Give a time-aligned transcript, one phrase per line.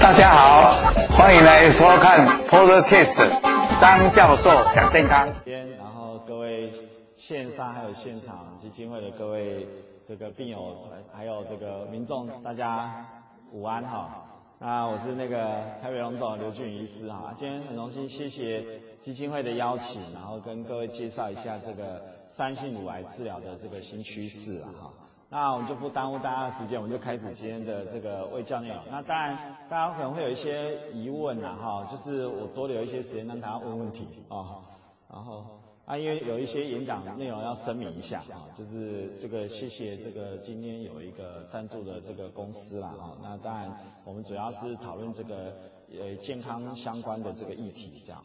[0.00, 0.72] 大家好，
[1.10, 3.28] 欢迎来收看 Podcast
[3.78, 5.28] 张教授讲健康。
[5.44, 6.72] 今天然后各位
[7.14, 9.68] 线上还有现场基金会的各位
[10.08, 13.06] 这个病友，还有这个民众，大家
[13.52, 14.24] 午安哈。
[14.58, 17.34] 那我是那个台北荣总刘俊医师哈。
[17.36, 18.64] 今天很荣幸，谢谢
[19.02, 24.90] 基金会的邀请，然后跟各位介绍一下这个三性乳癌治疗的这个新趋势哈。
[25.34, 28.78] 那我们就不耽误大家的时间，我们就开始今天的这个卫教内容。
[28.88, 29.36] 那当然，
[29.68, 34.62] 大家可能会有一些疑问呐，哈，就是我多留一些时间让大家问问题啊。
[35.10, 35.44] 然后
[35.86, 43.18] 啊，因为有一些演讲内容要声明一下啊，就是这个谢谢这个今天有一个赞助的这个公司啦哈。
[43.20, 45.52] 那当然，我们主要是讨论这个
[46.00, 48.24] 呃健康相关的这个议题这样。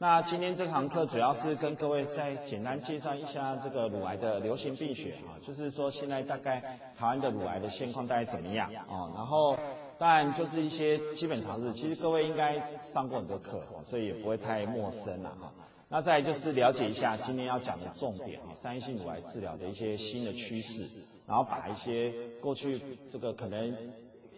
[0.00, 6.60] 那今天这堂课主要是跟各位再简单介绍一下这个乳癌的流行病学啊，就是说现在大概
[6.96, 9.10] 台湾的乳癌的现况大概怎么样啊？
[9.16, 9.58] 然后
[9.98, 15.52] 当然就是一些基本常识，其实各位应该上过很多课，所以也不会太陌生了哈。
[15.88, 20.86] 那再来就是了解一下今天要讲的重点啊，三性乳癌治疗的一些新的趋势，
[21.26, 23.76] 然后把一些过去这个可能。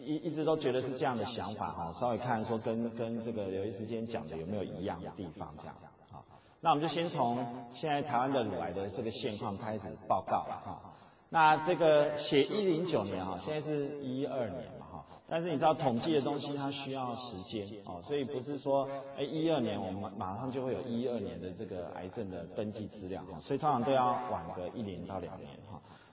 [0.00, 5.74] 一一直都觉得是这样的想法哈，稍微看说跟跟这个刘医师今天讲的有没有一样的地方这样，
[6.10, 6.24] 好，
[6.60, 10.80] 那我们就先从现在台湾的乳癌的这个现况开始报告了哈。
[11.28, 25.50] 那这个写一零九年哈，现在是一二年嘛哈，但是你知道统计的东西它需要时间哦，所以不是说哎一二年我们马上就会有一二年的这个癌症的登记资料哈，所以通常都要晚个一年到两年。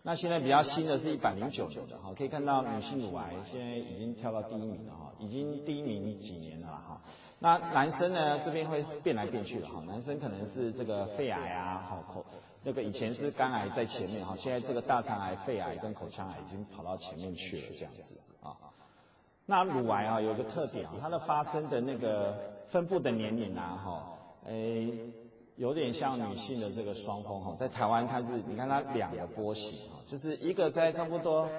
[0.08, 7.02] 那现在比较新的是一百零九年的哈，可以看到女性乳癌现在已经跳到第一名了哈，已经第一名几年了哈。
[7.40, 12.26] 那男生呢，这边会变来变去的哈，男生可能是这个肺癌啊，好口
[12.64, 18.56] 那个以前是肝癌在前面哈，现在这个大肠癌、肺癌跟口腔癌已经跑到前面去了这样子啊。
[19.46, 22.34] 那乳癌啊有个特点啊，它的发生的那个
[22.70, 24.94] 分布的年龄啊哈，诶。
[25.58, 31.50] 有点像女性的这个双峰哈，在台湾它是，你看它两个波形哈，就是一个在差不多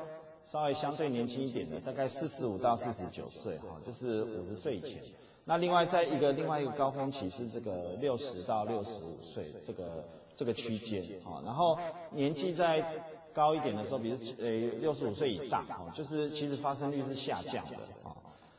[0.45, 5.03] 稍微相对年轻一点的，大概四十五到四十九岁哈，就是五十岁以前。
[5.45, 10.05] 那另外在一个另外一个高峰期是这个六十到六十五岁这个
[10.37, 11.77] 这个区间啊，然后
[12.13, 12.85] 年纪再
[13.33, 14.49] 高一点的时候，比如呃
[14.79, 17.79] 六十五岁以上哈，就是其实发生率是下降的。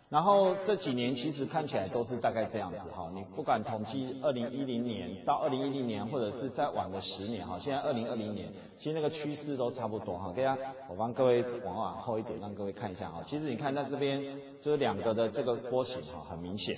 [0.10, 10.34] 然后这几年其实看起来都是大概这样子哈，你不管统计二零一零年到二零一零年，或者是再晚个十年哈，现在二零二零年，其实那个趋势都差不多哈。
[10.36, 10.58] 大家，
[10.90, 13.22] 我帮各位往往后一点，让各位看一下哈。
[13.24, 16.76] 其实你看在这边，这两个的这个波形哈，很明显。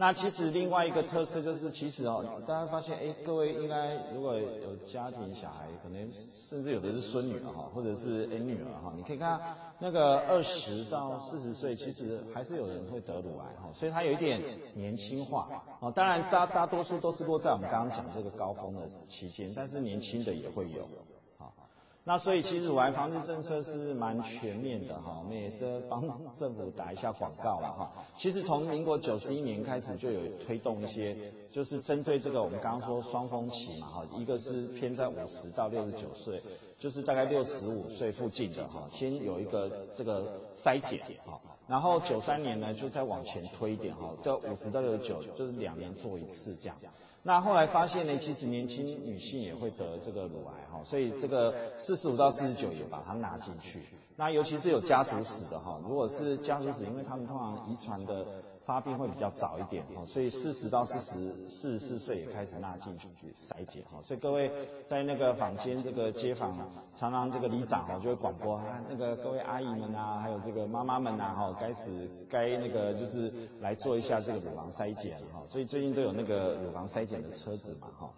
[0.00, 9.38] 那其实另外一个特色就是，其实哦，大家发现，哎，各位应该如果有家庭小孩，可能甚至有的是孙女哈，或者是哎女儿哈，你可以看
[9.78, 14.40] 那个二十到四十岁，其实还是有人会得乳癌哈，所以它有一点
[14.72, 15.46] 年轻化
[15.80, 15.92] 哦。
[15.94, 20.88] 当然大大多数都是落在我们刚刚讲这个高峰的期间，但是年轻的也会有。
[22.02, 26.02] 那所以其实乳癌防治政策是蛮全面的哈，我们也是帮
[26.34, 27.92] 政府打一下广告了哈。
[28.16, 31.14] 其实从民国九十一年开始就有推动一些，
[31.50, 36.42] 就是针对这个我们刚刚说双峰期嘛哈，一个是偏在五十到六十九岁，
[36.78, 46.76] 就是大概六十五岁附近的哈，先有一个这个筛检哈，然后九三年呢就再往前推一点哈，就五十到六十九，就是两年做一次这样。
[47.22, 53.80] 那后来发现呢，其实年轻女性也会得这个乳癌哈，所以这个四十五到四十九也把它拿进去。
[54.16, 58.26] 那尤其是有家族史的哈，如果是家族史，因为他们通常遗传的。
[58.70, 64.48] 发病会比较早一点哦，所以四十到四十四十四岁也开始纳进去筛检哦，所以各位
[64.86, 66.56] 在那个坊间这个街坊，
[66.94, 78.08] 常常这个里长哦就会广播啊，那个各位阿姨们啊，还有这个妈妈们呐哈，该死该那个就是来做一下这个乳房筛检哈，所以最近都有那个乳房筛检的车子嘛哈。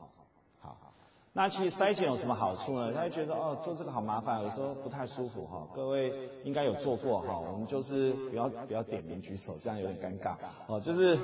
[1.35, 2.93] 那其实筛检有什么好处呢？
[2.93, 5.67] 他会觉得哦，做这个好麻烦，有时候不太舒服哈。
[5.75, 6.13] 各位
[6.45, 10.37] 应该有做过哈，我们就是不要不要点名举手，这样有点尴尬
[10.67, 10.79] 哦。
[10.79, 11.19] 就是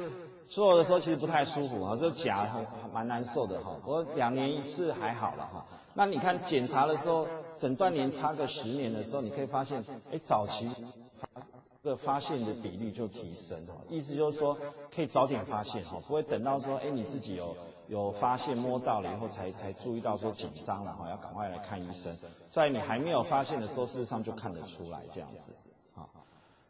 [0.49, 3.77] 做的时候其实不太舒服哈，这夹很蛮难受的哈。
[3.85, 5.67] 不过两年一次还好了哈。
[5.93, 10.67] 那你看检查的时候，诊断年差个十年的时候，你可以发现，哎，早期
[11.17, 11.29] 发
[11.83, 13.75] 这个发现的比例就提升哈。
[13.91, 14.56] 意思就是说，
[14.91, 17.55] 可以早点发现哈，不会等到说，哎，你自己有。
[17.88, 22.14] 有发现摸到了以后才才注意到说紧张了哈，要赶快来看医生。
[22.50, 25.52] 在你还没有发现的时候，事实上就看得出来这样子。
[25.94, 26.08] 好，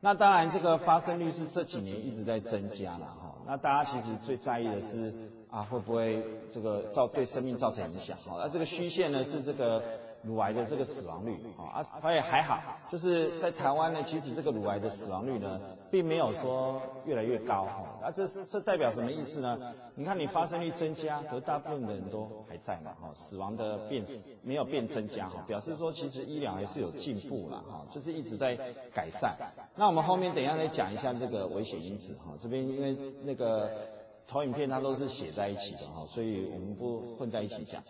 [0.01, 3.35] 那当然这个发生率是这几年一直在增加了哈。
[3.47, 5.13] 那大家其实最在意的是
[5.51, 8.17] 啊会不会这个造对生命造成影响？
[8.25, 9.83] 好，那这个虚线呢是这个
[10.23, 12.61] 乳癌的这个死亡率啊，啊发现还好，
[12.91, 15.61] 就是在台湾呢，其实这个乳癌的死亡率呢，
[15.91, 17.85] 并没有说越来越高哈。
[18.03, 19.59] 啊，这这代表什么意思呢？
[19.95, 24.05] 你看你发生率增加，可大部分的人都还在嘛哈，死亡的变
[24.43, 28.57] 没有变增加哈，表示说其实医疗还是有进步了哈，就是一直在
[28.93, 29.37] 改善。
[29.77, 33.71] 那我们后面等一下再讲一下这个危险因子哈，这边因为那个
[34.27, 37.83] 投影片它都是写在一起的哈，所以我们不混在一起讲。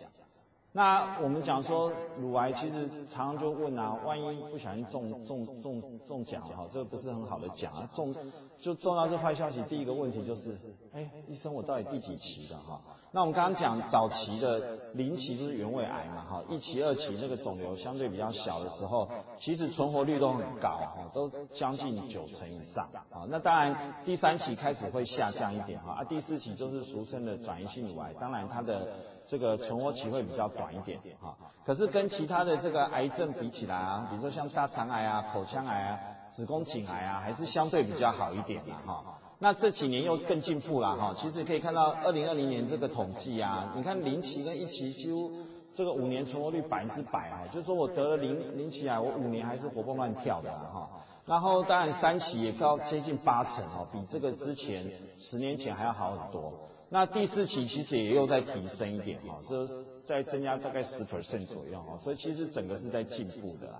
[0.79, 8.15] 那我们讲说乳癌，其实常常就问啊，万一不小心中中中中奖哈，这个不是很好的奖啊，中
[8.57, 9.61] 就中到这坏消息。
[9.63, 10.57] 第一个问题就是，
[10.93, 12.81] 哎，医生我到底第几期的哈？
[13.11, 23.25] 那我们刚刚讲早期的零期就是原位癌嘛哈，一期二期那个肿瘤相对比较小的时候，其实存活率都很高哈，都将近九成以上啊。
[23.27, 28.87] 那当然第三期开始会下降一点哈，啊第四期就是俗称的转移性乳癌，当然它的。
[29.25, 35.99] 这个存活期会比较短一点哈，可是跟其他的这个癌症比起来啊，比如说像大肠癌啊、口腔癌啊、
[36.31, 39.19] 子宫颈癌啊，还是相对比较好一点的哈。
[39.41, 45.31] 那这几年又更进步了哈，其实可以看到二零二零年这个统计啊，你看零期跟一期几乎
[45.73, 50.89] 这个五年存活率百分之百啊，就是说我得了零零期癌，我五年还是活蹦乱跳的哈。
[51.25, 54.85] 然后当然三期也高接近八成哦，比这个之前
[55.17, 56.51] 十年前还要好很多。
[56.89, 63.73] 那第四期其实也又在提升一点哈，就是在增加大概十 percent 左右哈，所以其实整个是在进步的。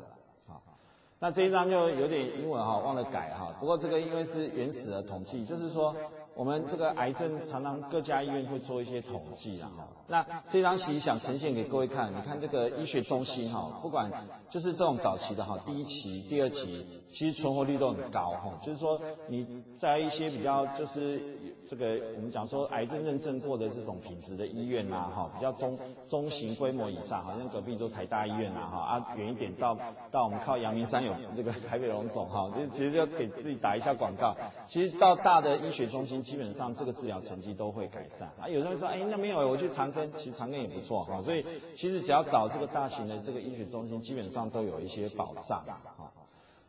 [1.22, 3.54] 那这一张就有点英文哈，忘了改哈。
[3.60, 5.94] 不过这个因为是原始的统计，就是说
[6.40, 9.86] 我们这个癌症常常各家医院会做一些统计啊哈。
[10.08, 14.10] 那这张其实想呈现给各位看，你看这个医学中心哈，不管
[14.50, 21.22] 就是这种早期的哈，第一期、第二期，其实存活率都很高哈，就是说你在一些比较就是。
[21.70, 25.78] 这个我们讲说癌症认证过的这种品质的医院呐，哈，比较中
[26.08, 29.78] 中型规模以上，好像隔壁就台大医院呐，哈，啊远一点到
[30.10, 34.36] 到我们靠阳明山有这个台北荣总，哈，就其实就给自己打一下广告。
[34.68, 38.28] 其实到大的医学中心，基本上这个治疗成绩都会改善。
[38.40, 41.44] 啊，有人说，哎，那没有，我去长庚，其实长庚也不错，哈，所以
[41.76, 46.12] 其实只要找这个大型的这个医学中心，基本上都有一些保障，哈。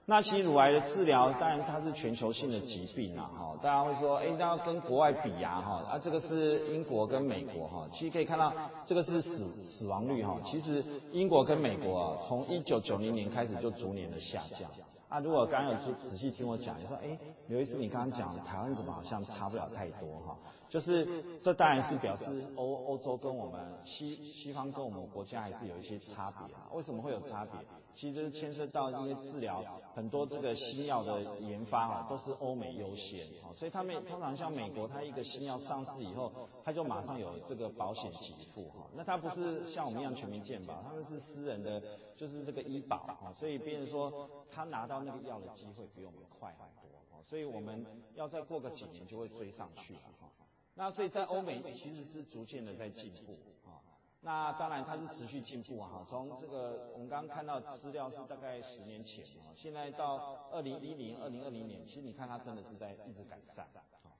[0.06, 8.52] 那其实乳癌的治疗，当然它是全球性的疾病啊，哈，大家会说，哎，那要跟国外比呀，哈，啊，这个是英国跟美国，哈，其实可以看到，
[8.82, 10.82] 这个是死死亡率，哈，其实
[11.12, 14.68] 英国跟美国啊，从一九九零年开始就逐年的下降。
[15.08, 17.18] 啊，如果刚有仔细听我讲，你说，哎，
[17.50, 20.38] 刘医师，你刚刚讲台湾怎么好像差不了太多哈？
[20.68, 21.04] 就是
[21.40, 26.70] 这当然是表示欧欧洲跟我们西西方跟我们国家还是有一些差别啊。
[26.72, 27.54] 为什么会有差别？
[27.92, 29.64] 其实牵涉到因为治疗
[29.96, 36.32] 很多这个新药的研发啊，都是欧美优先啊，所以他们通常像美国，它一个新药上市以后，
[36.62, 38.86] 它就马上有这个保险给付哈。
[38.94, 41.82] 那它不是像我们一样全民健保，他们是私人的，
[42.16, 47.84] 就是这个医保啊，所以别人说他拿到那个药的机会比我们快很多，所以我们
[48.14, 50.28] 要再过个几年就会追上去了哈。
[50.74, 53.82] 那所以在欧美其实是逐渐的在进步啊。
[54.22, 55.88] 那当然，它是持续进步啊！
[55.88, 63.66] 哈，从这个我们刚刚看到资料是大概十年前啊，现在到二零一零、二零二零年，其实你看它真的是在一直改善。
[64.02, 64.10] 好，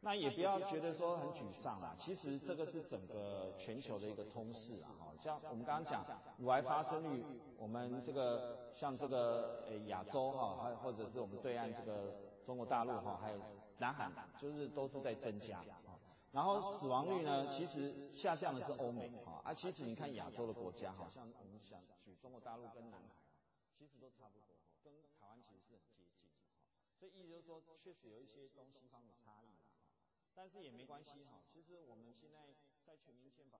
[0.00, 4.88] 那也不要觉得说很沮丧啦，其实这个是整个全球的一个通识啊！
[4.98, 6.02] 哈，像我们刚刚讲
[6.38, 7.22] 乳癌发生率，
[7.58, 13.40] 我们这个像这个呃亚洲哈，还有或者是我们对岸这个中国大陆哈，还有
[13.78, 15.64] 南韩，就是都是在增加。
[16.32, 23.24] 然后死亡率呢，其实下降的是欧美啊，啊，其实你看亚洲的国家，好像我们想举中国大陆跟南海，
[23.76, 26.30] 其实都差不多，跟台湾其实是很接近。
[26.98, 29.58] 所以意思就是说，确实有一些东西方的差异，
[30.34, 31.42] 但是也没关系哈。
[31.52, 32.54] 其实我们现在
[32.84, 33.58] 在全民健保。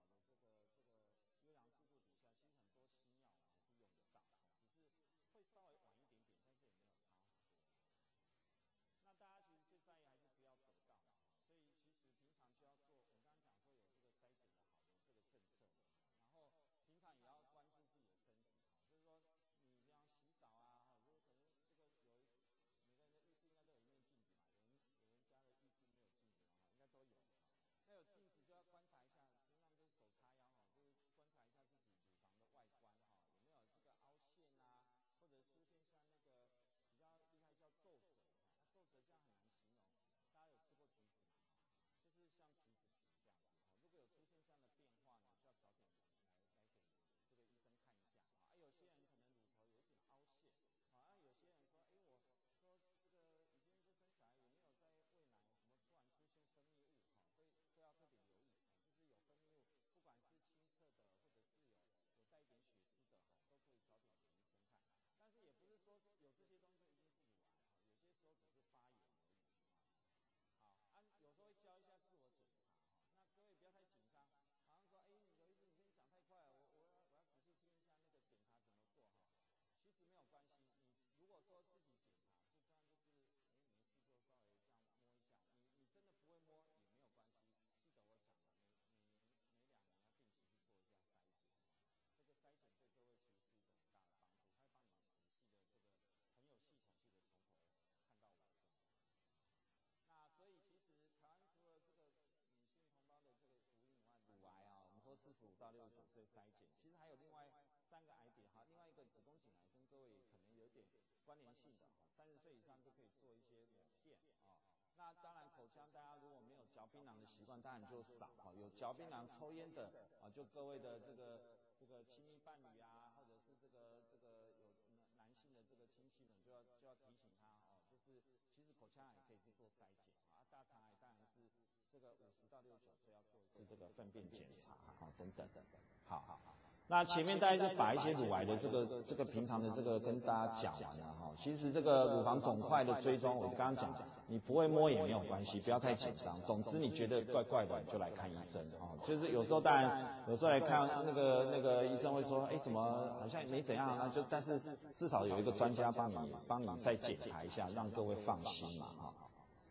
[105.61, 106.73] 到六十九岁筛检。
[106.81, 107.53] 其实还有另外
[107.91, 110.87] 三个癌点哈，另外一个子宫颈癌跟各位可能有点
[111.27, 111.85] 关联性的，
[112.17, 114.17] 三十岁以上都可以做一些抹片
[114.49, 114.57] 啊。
[114.97, 118.55] 那当然口腔大家如果没有嚼槟榔的习惯，当然就少哈。
[118.55, 124.73] 有嚼槟榔、抽烟的啊，就各位的这个这个亲密伴侣啊，或者是这个这个有
[125.19, 128.23] 男性的这个亲戚们，就要就要提醒他哦，就是
[128.55, 130.41] 其实口腔癌也可以去做筛检啊。
[130.49, 131.51] 大肠癌当然是。
[131.93, 135.81] 这个五十到六十九岁要做是这个粪便检查啊，等等等等。
[136.05, 136.55] 好好好，
[136.87, 141.31] 那前面大家就把一些乳癌的这个这个平常的这个跟大家讲完了哈。
[141.39, 143.95] 其实这个乳房肿块的追踪，我刚刚讲，
[144.27, 146.43] 你不会摸也没有关系，不要太紧张。
[146.43, 148.99] 总之你觉得怪怪的，就来看医生哦。
[149.05, 153.97] 就是有时候当然有时候来看那个那个医生会说，哎，怎么好像没怎样？
[153.97, 154.61] 那就但是
[154.93, 156.17] 至少有一个专家帮你
[156.49, 159.15] 帮你再检查一下，让各位放心嘛哈。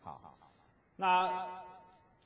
[0.02, 0.38] 好，
[0.96, 1.79] 那。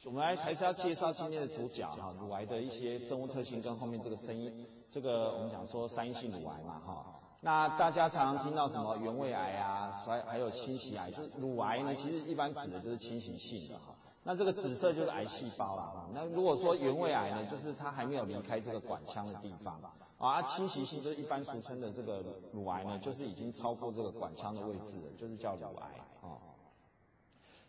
[0.05, 7.05] 我们来还是要介绍今天的主角哈，乳癌的一些生物特性跟后面这个声音，这个我们讲说三阴性乳癌嘛哈。
[7.39, 13.95] 那大家常常听到什么原位癌啊，还还有侵袭癌，就是乳癌呢，其实一般指的就是侵袭性的哈。
[14.23, 16.05] 那这个紫色就是癌细胞啦。
[16.13, 19.79] 那如果说原位癌呢，就是它还没有离开这个管腔的地方
[20.17, 20.41] 啊。
[20.41, 25.87] 侵袭性就是一般俗称的这个乳癌呢，就是已经超过这个管腔的位置了，就是叫乳癌
[26.21, 26.35] 啊。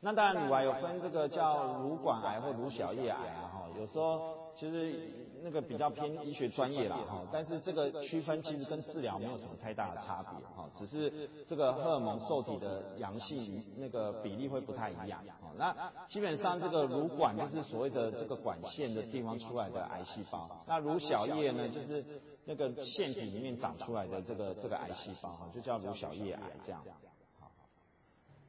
[0.05, 4.95] 那当然，乳癌有分这个叫乳管癌或乳小叶癌啊，哈，有时候其实
[5.43, 11.11] 那个比较偏医学专业啦，哈，但是这个区分其实跟治疗没有什么太大的差别，哈，只是
[11.47, 15.75] 这个荷尔蒙受体的阳性那个比例会不太一样，哈，那
[16.07, 22.05] 基本上这个乳管就是所谓的这个管线的地方出来的癌细胞，那乳小叶呢，就是
[22.45, 26.85] 那个腺体里面长出来的这个这个癌细胞，哈，就叫乳小叶癌这样。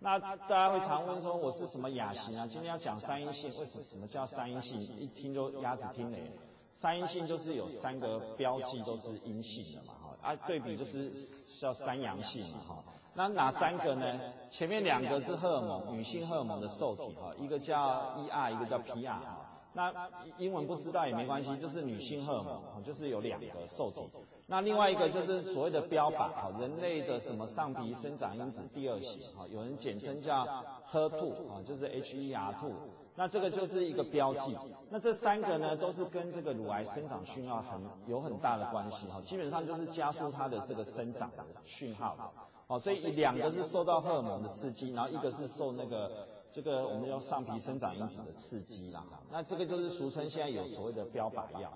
[0.05, 2.45] 那大家会常问说，我是什么亚型啊？
[2.45, 4.79] 今天要讲三阴性，为什么什么叫三阴性？
[4.79, 6.31] 一听就鸭子听雷。
[6.75, 11.11] 三阴性就是有三个标记都是阴性的嘛，哈啊，对比就是
[11.59, 12.83] 叫三阳性嘛，哈。
[13.15, 14.19] 那哪三个呢？
[14.51, 19.41] 前面两个是荷尔蒙，女性荷尔蒙的受体，哈，一个叫 ER，一个叫 PR，哈。
[19.73, 19.91] 那
[20.37, 24.07] 英文不知道也没关系，就是女性荷尔蒙，就是有两个受体。
[24.47, 30.45] 那另外一个就是所谓的标靶，哈，人类的什么上皮生长因子第二型，哈，有人简称叫
[30.91, 32.71] HER2，啊，就是 HER2。
[33.15, 34.55] 那这个就是一个标记。
[34.89, 42.33] 那这三个呢，都是跟这个乳癌生长讯号很有很大的关系，哈，基本上就是加速它的这个生长的讯号，
[42.67, 46.27] 哦，所以两个是受到荷尔蒙的刺激，然后一个是受那个。
[46.51, 51.69] 这个我们叫上皮生长因子的刺激啦，那这个就是俗称现在有所谓的标靶药，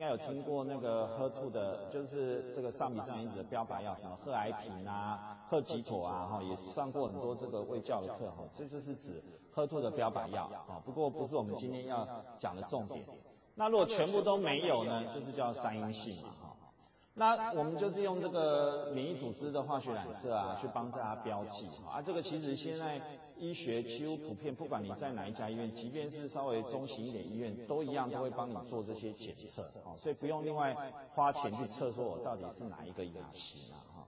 [0.00, 9.20] 应该有听过那个 HER2 的，就是这个上皮上因子的标靶药，什么贺癌平啊、贺疾妥啊，哈，也上过很多这个胃教的课哈，这就是指
[9.56, 12.06] HER2 的标靶药啊，不过不是我们今天要
[12.38, 13.04] 讲的重点。
[13.56, 16.56] 那如果全部都没有呢，就是叫三阴性嘛，哈。
[17.14, 22.00] 那我们就是用这个免疫组织的化学染色啊，去帮大家标记啊。
[22.00, 23.02] 这个其实现在
[23.38, 29.96] 医学几乎普遍，不管你在哪一家医院，即便是稍微中型一点医院，都一样都会帮你做这些检测啊。
[29.96, 30.76] 所以不用另外
[31.14, 33.78] 花钱去测说我到底是哪一个亚型啊。
[33.96, 34.06] 哈，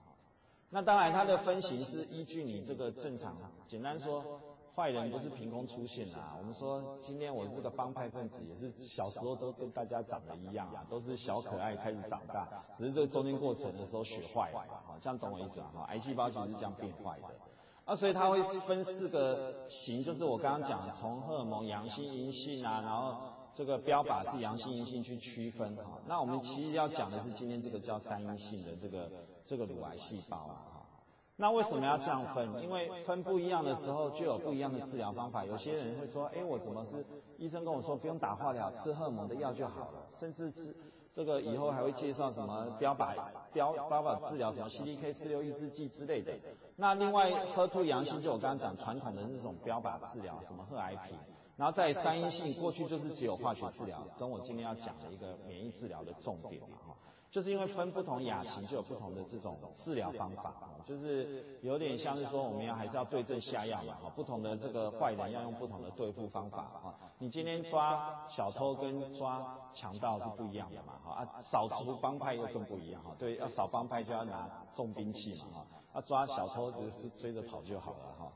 [0.69, 3.35] 那当然它的分型是依据你这个正常，
[3.67, 4.39] 简单说。
[4.73, 6.33] 坏人不是凭空出现的啊！
[6.39, 15.71] 我们说，今天我这个帮派分子也是小时候都跟大家长得一样啊，都是小可爱开始长大，只是这个中间过程的时候学坏了啊，这样懂我意思吗？
[15.75, 17.27] 哈，癌细胞其实是这样变坏的
[17.85, 23.17] 啊，所以它会分四个型，就是我刚刚讲，从荷尔蒙阳性、阴性啊，然后
[23.53, 25.99] 这个标靶是阳性、阴性去区分哈。
[26.07, 29.11] 那我们其实要讲的是今天这个叫三阴性的这个
[29.43, 30.67] 这个乳癌细胞啊。
[31.37, 32.61] 那为什么要这样分？
[32.61, 35.43] 因为分不一样的时候就有不一样的治疗方法。
[35.43, 37.03] 有些人会说：“哎，我怎么是
[37.37, 40.71] 医生跟我说不用打化疗，吃荷尔蒙的药就好了，甚至吃
[41.13, 43.15] 这个以后还会介绍什么标靶
[43.51, 46.33] 标标靶治疗，什么 CDK 四六抑制剂之类的。”
[46.77, 51.17] 那另外 HER2 阳性就我刚刚讲传统的那种标靶治疗，什么贺癌平。
[51.57, 56.61] 然后在三阴性过去就是只有化学治疗，跟我今天要讲的一个免疫治疗的重点。
[57.31, 78.31] 就是因为分不同亚型，就有不同的这种治疗方法，就是有点像是说，我们要还是要对症下药嘛，哈，不同的这个坏人要用不同的对付方法，哈，你今天抓小偷跟抓强盗是不一样的嘛，哈，啊，扫除帮派又更不一样，哈，对，要扫帮派就要拿重兵器嘛，哈，啊，抓小偷只是追着跑就好了，哈。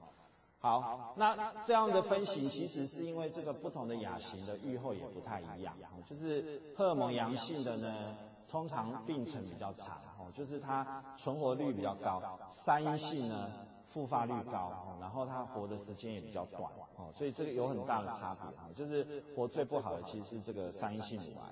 [0.57, 5.75] 好，那这样的分型其实是因为这个不同的亚型的预后也不太一样，
[6.05, 8.15] 就是荷尔蒙阳性的呢。
[8.55, 12.21] 通常病程比较长，哦，就是它存活率比较高。
[12.49, 13.51] 三阴性呢，
[13.89, 21.51] 复发率高，哦，然后它活的时间也比较短，哦，所以这个有很大的差别，哦，就是活最不好的其实是这个三阴性乳癌。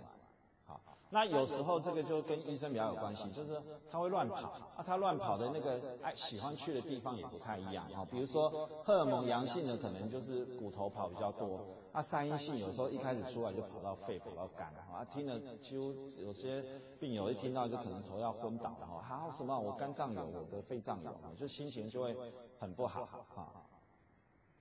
[1.13, 8.03] 那有时候这个就跟医生比较有关系，就是他会乱跑啊，他乱跑的那个爱喜欢去的地方也不太一样啊。
[8.09, 11.59] 比如说荷尔蒙阳性的可能就是骨头跑比较多，
[11.91, 16.65] 啊，三阴性有时候一开始出来就跑到肺、跑到肝啊，听了几乎有些
[16.99, 22.17] 病友一听到就可能头要昏倒了哈，还有什么我肝脏有，我的肺脏有，就心情就会
[22.59, 23.53] 很不好好。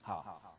[0.02, 0.51] 好。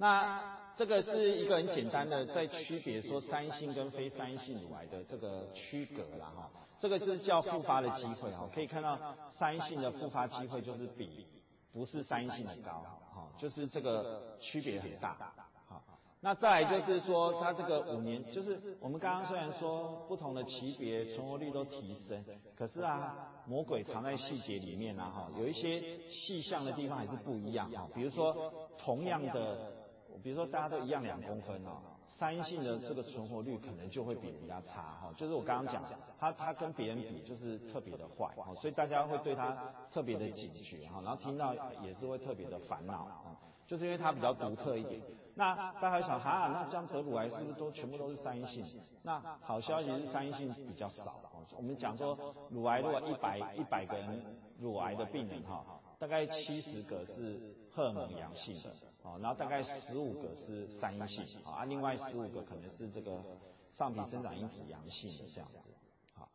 [0.00, 8.98] 那这个是一个很简单的在区别说三阴性跟非三阴性乳癌的这个区隔啦哈，这个是叫复发的机会哈，可以看到
[9.30, 11.26] 三阴性的复发机会就是比
[11.70, 12.82] 不是三阴性的高
[13.14, 15.34] 哈，就是这个区别很大
[15.68, 15.82] 好。
[16.20, 22.24] 那再来就是说它这个五年，就是我们刚刚虽然说不同的级别存活率都提升，
[22.56, 29.78] 可是啊魔鬼藏在细节里面啊哈，有一些细项的地方还是不一样哈，比如说同样的。
[30.22, 35.82] 比如说大家都一样两公分哦，三阴性的这个存活率可能就会比人家差哈，就是我刚刚讲，
[36.18, 43.36] 他他跟别人比就是特别的坏哈，所以大家会对他特别的警觉哈，然后听到也是会特别的烦恼啊，
[43.66, 45.00] 就是因为他比较独特一点。
[45.34, 48.64] 那大家想哈，那这样得乳癌是不是都全部都是三阴性？
[49.02, 51.20] 那好消息是三阴性比较少。
[51.56, 54.22] 我们讲说乳癌如果一百一百个人
[54.58, 55.64] 乳癌的病人哈，
[55.98, 57.40] 大概七十个是
[57.72, 58.70] 荷尔蒙阳性的。
[59.02, 63.18] 哦，然后大概十五个是三阴性，啊，另外十五个可能是这个
[63.72, 65.70] 上皮生长因子阳性的这样子。
[66.12, 66.28] 好，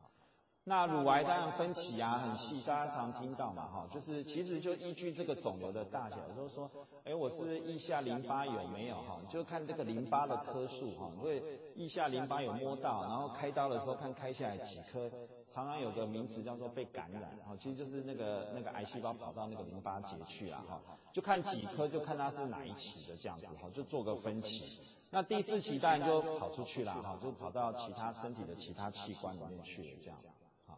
[0.63, 6.71] 那乳癌当然分期啊，很细，大家常听到嘛，哈，就是其实就依据这个肿瘤的大小，就是说，
[7.03, 11.43] 哎，我是腋下淋巴有没有哈，就看这个淋巴的颗数哈，因为
[11.75, 15.11] 腋下淋巴有摸到，然后开刀的时候看开下来几颗。
[15.49, 20.81] 常常有个名词叫做被感染，哈，其实就是那个那个癌细胞跑到那个淋巴结去了，哈，
[21.13, 24.81] 就看几颗，就看它是哪一期的这样子，哈，就做个分期。
[25.11, 30.17] 那第四期当然就跑出去了，哈，就跑到其他身体的其他器官里面去了，这样，
[30.65, 30.77] 好。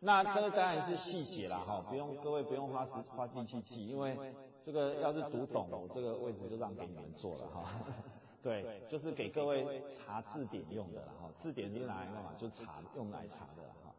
[0.00, 7.70] 那这个当然是细节了，哈，不用各位不用花时花力气记，因为这个要是读懂了，我这个位置就让给你们坐了，哈。
[8.46, 12.32] 对，就是给各位查字典用的了，哈，字典是拿来干嘛？
[12.38, 13.92] 就查用来查的哈。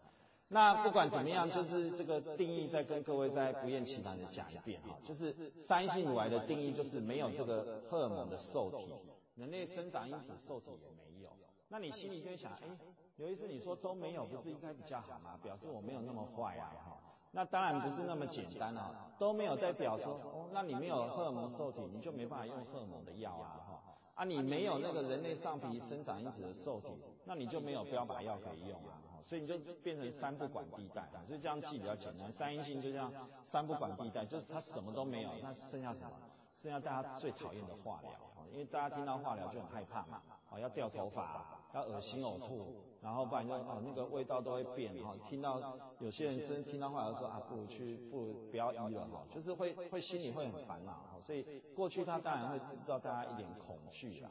[0.47, 8.93] 那不管怎么样，就是这个定义再跟各位再不厌其烦的讲一遍哈，就是三性乳癌的定义就是没有这个荷尔蒙的受体，
[9.35, 11.29] 人类生长因子受体也没有。
[11.67, 12.69] 那你心里就会想，哎，
[13.17, 15.37] 刘医师你说都没有，不是应该比较好吗？
[15.43, 16.97] 表示我没有那么坏啊哈。
[17.31, 23.76] 那当然不是那么简单啊，都没有代表说，哦，那你没有荷尔蒙受体，你就没办法用荷尔蒙的药啊哈。
[24.17, 26.91] 啊，你没有那个人类上皮生长因子的受体，
[27.23, 28.99] 那你就没有标靶药可以用啊。
[29.23, 32.31] 所以你就变成三不管地带，所以这样记比较简单。
[32.31, 33.11] 三阴性就这样，
[33.43, 36.11] 三不管地带就是它什么都没有，那剩下什么？
[36.55, 38.11] 剩下大家最讨厌的化疗，
[38.51, 45.15] 因为大家听到化疗就很害怕嘛，啊要掉头发，要恶心呕吐，然后不然就哦那个味道都会变哈。
[45.27, 45.61] 听到
[45.99, 54.29] 有些人真听到话就说啊，不如去不如不要医了哈，就是会会心里会很烦恼哈，所以过去他当然会制造大家一点恐惧啦。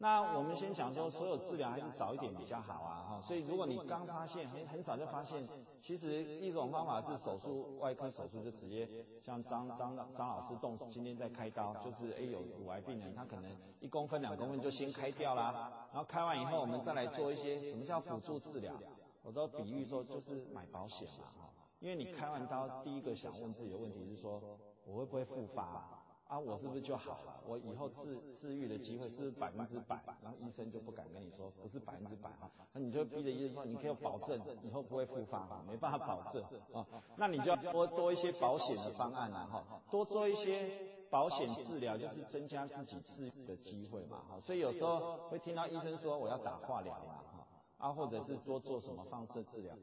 [0.00, 3.20] 那我们先讲说，所有治疗还是早一点比较好啊，哈。
[3.20, 5.44] 所以如果你刚发现，很很早就发现，
[5.82, 8.88] 其实一种方法是手术，外科手术就直接
[9.20, 18.74] 像张张张老师动今天在开刀，就是哎有乳癌病人，他可能一公分两公分就先开掉啦，然后开完以后我们再来做一些什么叫辅助治疗，
[19.22, 21.50] 我都比喻说就是买保险嘛，哈。
[21.80, 24.40] 因为你开完刀第一个想问自己的问题是说，
[24.84, 25.97] 我会不会复发？
[26.28, 27.40] 啊，我是不是就好了？
[27.46, 29.98] 我以后治治愈的机会是不是百分之百？
[30.22, 35.64] 然后医生就不敢跟你说不是百分之百哈，那你就逼着医生说你可以保证以后不会复发吗？
[35.66, 36.86] 没办法保证啊，
[37.16, 40.70] 那你就要多多一些保险的方案啊，哈，多做一些
[41.08, 47.46] 保险治疗，就是增加自己治愈的机会嘛，哈，所以有时候会听到医生说我要打化疗嘛，哈，
[47.78, 49.74] 啊，或者是多做什么放射治疗，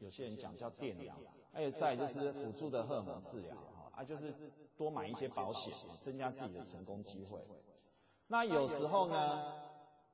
[0.00, 1.14] 有些人讲叫电疗，
[1.52, 4.34] 还有再就是辅助的荷尔蒙治疗，哈，啊，就是。
[4.76, 7.38] 多买一些保险，增加自己的成功机会。
[8.26, 9.54] 那有时候呢，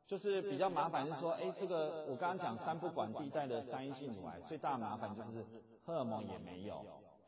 [0.06, 5.42] 就是比较麻烦，是说，哎，这个我刚刚讲三不管地带的三阴性乳癌，最大的麻烦就是
[5.82, 6.84] 荷尔蒙也没有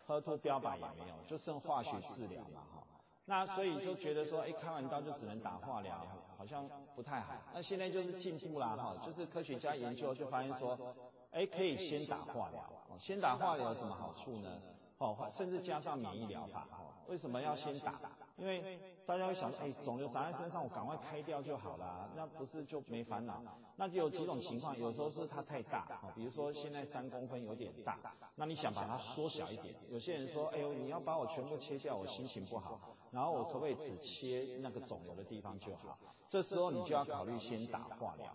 [0.07, 2.87] ，HER2 标靶也没有，就剩化学治疗嘛，哈。
[3.25, 7.33] 那所以就觉得说，哎，开完刀就只能打化疗，好像不太好。
[7.55, 10.79] 那现在就是进步啦，哈，就是科学家研究就发现说，
[11.31, 14.61] 哎，可以先打化疗，先打化疗有什么好处呢？
[15.03, 16.67] 哦，甚至加上免疫疗法。
[17.09, 18.01] 为什么要先打？
[18.37, 23.43] 因为大家会想说，哎，肿瘤长在身上，我赶快开掉就好了，那不是就没烦恼？
[23.77, 27.99] 那就有几种情况，有时候是它太大，比如说现在三公分有点大，
[28.37, 29.75] 那你想把它缩小一点。
[29.91, 35.99] 有些人说，哎呦，你要把我全部切掉，我心情不好，然后我可不可以只切那个肿瘤的地方就好？
[36.29, 38.35] 这时候你就要考虑先打化疗。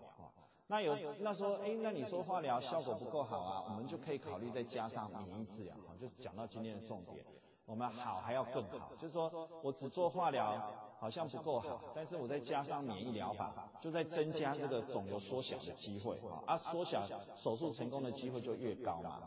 [0.70, 7.26] 那有那说，哎，那你说化疗效果不够好啊，我们就可以考虑再加上免疫治疗，就讲到今天的重点。
[7.66, 17.02] 我们好还要更好，就是说我只做化疗好像不够好，但是我再加上免疫疗法，就在增加这个肿瘤缩小的机会啊，缩小
[17.36, 19.22] 手术成功的机会就越高嘛。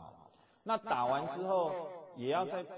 [0.63, 1.73] 那打完之后
[2.15, 2.69] 也要再补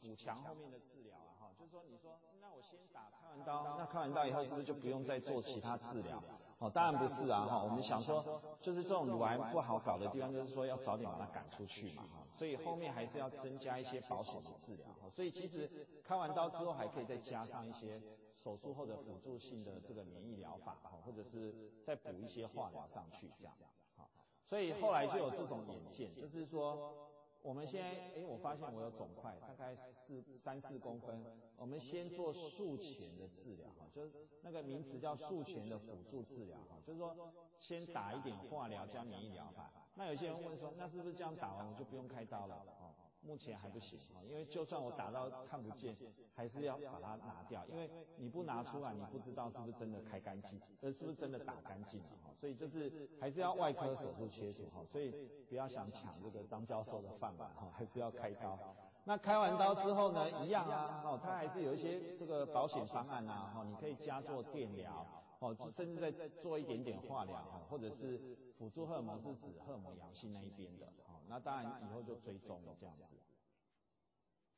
[0.00, 6.22] 补强后面的治疗啊，哈，就是说你说那我先打开完刀，那开完刀以后是不是就不用再做其他治疗？
[6.62, 15.68] 哦，当然不是啊，哈，我们想说，就是这种乳癌不好搞的地方，就是说要早点把它赶出去嘛，哈，所以后面还是要增加一些保险的治疗，所以其实
[16.04, 18.00] 开完刀之后还可以再加上一些
[18.32, 23.52] 手术后的辅助性的这个免疫疗法，或者是再补一些化疗上去这样，
[23.96, 24.08] 好，
[24.44, 27.11] 所以后来就有这种眼见，就是说。
[27.42, 31.24] 我们现在，哎，我发现我有肿块，大概四三四公分。
[31.56, 39.72] 我们先做术前的治疗，哈，就是那个名词叫术前的辅助治疗，哈，就是说先打一点化疗加免疫疗法。
[39.94, 42.56] 那有些人问说，那是不是这样打完我就不用开刀了？
[42.80, 42.91] 哦。
[43.22, 45.96] 目前还不行啊，因为就算我打到看不见，
[46.34, 55.12] 还是要把它拿掉，因为你不拿出来，你不知道是不是真的开干净，呃，是不是真的打干净了哈，所以就是还是要外科手术切除哈，所以
[55.48, 58.58] 不要想抢这个张教授的饭碗哈，还是要开刀。
[59.04, 65.06] 那开完刀之后呢，一样啊，哦，它还是有一些这个保险方案啊，哈，你可以加做电疗，
[65.38, 67.36] 哦，甚至再做一点点化疗，
[67.68, 68.20] 或者是
[68.58, 70.92] 辅助荷尔蒙是指荷尔蒙阳性那一边的。
[71.32, 73.16] 那当然以后就追踪了这样子。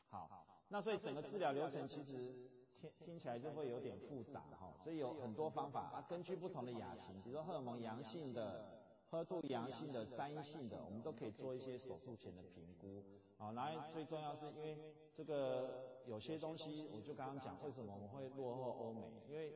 [0.08, 13.04] 好，那所以整个治疗流程其实听听起来就会有点复杂哈，所以有很多方法啊，根据不同的亚型，比如说荷尔蒙阳性的、喝吐阳性的、三阴性的，我们都可以做一些手术前的评估。
[13.38, 14.76] 好，然后最重要是因为
[15.14, 19.54] 这个有些东西，我就刚刚讲为什么我们会落后欧美，因为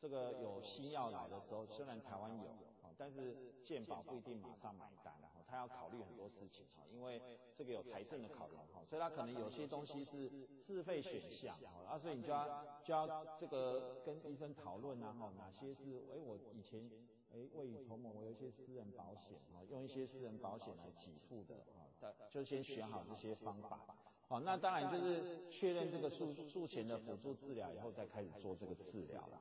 [0.00, 2.50] 这个有新药来的时候，虽然台湾有，
[2.96, 5.14] 但是健保不一定马上买单。
[5.46, 7.22] 他要考虑很多事情哈，因为
[7.54, 10.30] 这个有财政的考量哈，所以他可能有些东西是
[10.60, 11.56] 自费选项
[11.86, 16.90] 啊，所以你就要就要这个跟医生讨论啊哈，哪些是哎我以前
[17.32, 23.80] 哎未雨绸缪，我有一些私人保险哈，用一些私人保险来给付的啊，就先选好这些方法，
[24.28, 29.40] 好，那当然就是确认这个术术前的辅助治疗以后，再开始做这个治疗了。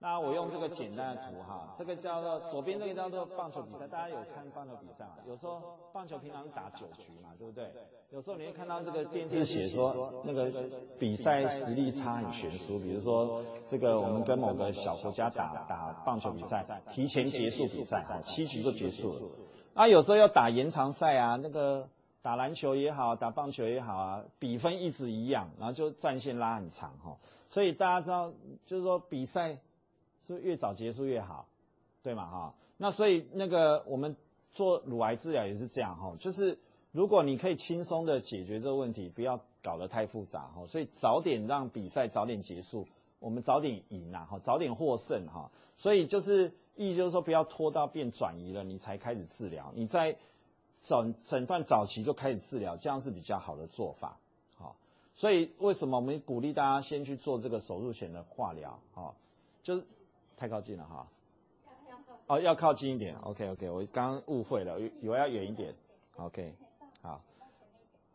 [0.00, 5.16] 那我用这个简单的图哈，这个叫做左边这个叫做棒球比赛，大家有看棒球比赛吗？
[5.26, 5.60] 有时候
[5.92, 7.68] 棒球平常打九局嘛，对不对？
[8.10, 10.52] 有时候你会看到这个电视写说那个
[11.00, 19.20] 比赛实力差很悬殊，比如说这个我们跟某个小国家打打棒球比赛，提前结束比赛，七局就结束了。
[19.74, 21.88] 啊，有时候要打延长赛啊，那个
[22.22, 27.16] 打篮球也好，打棒球也好啊，比分一直一样，然后就战线拉很长哈。
[27.48, 28.32] 所以大家知道，
[28.64, 29.58] 就是说比赛。
[30.20, 31.46] 是越早结束越好，
[32.02, 32.26] 对吗？
[32.26, 34.14] 哈，那所以那个我们
[34.52, 36.58] 做乳癌治疗也是这样哈，就是
[36.92, 42.86] 如果你可以轻松的解决这个问题，不要搞得太复杂哈，所以早点让比赛早点结束，
[43.18, 50.16] 我们早点赢啊，哈，早点获胜哈，所以就是意思就是说不要拖到变转移了你才开始治疗，你在
[50.80, 54.18] 诊诊断早期就开始治疗，这样是比较好的做法，
[54.56, 54.76] 好，
[55.14, 59.14] 所以为什么我们鼓励大家先去做这个手术前的化疗，哈，
[59.62, 59.84] 就是。
[60.38, 61.08] 太靠近了哈，
[62.28, 65.74] 哦，要靠近一点，OK OK，我刚刚误会了，以为要远一点
[66.16, 66.54] ，OK，
[67.02, 67.20] 好，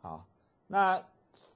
[0.02, 0.26] 好，
[0.68, 1.04] 那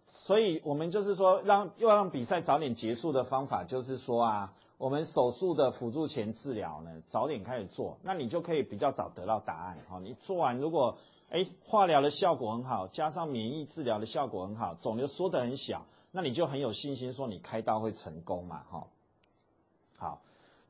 [0.10, 10.98] 所以我们就是说，让又要让比赛早点结束的方法，就是说啊，我们手术的辅助前治疗呢，早点开始做，那你就可以比较早得到答案，好，你做完如果
[11.30, 18.88] 哎化疗的效果很好，加上免疫治疗的效果很好，肿瘤缩得很小，那你就很有信心说你开刀会成功嘛，哈，
[19.98, 20.22] 好。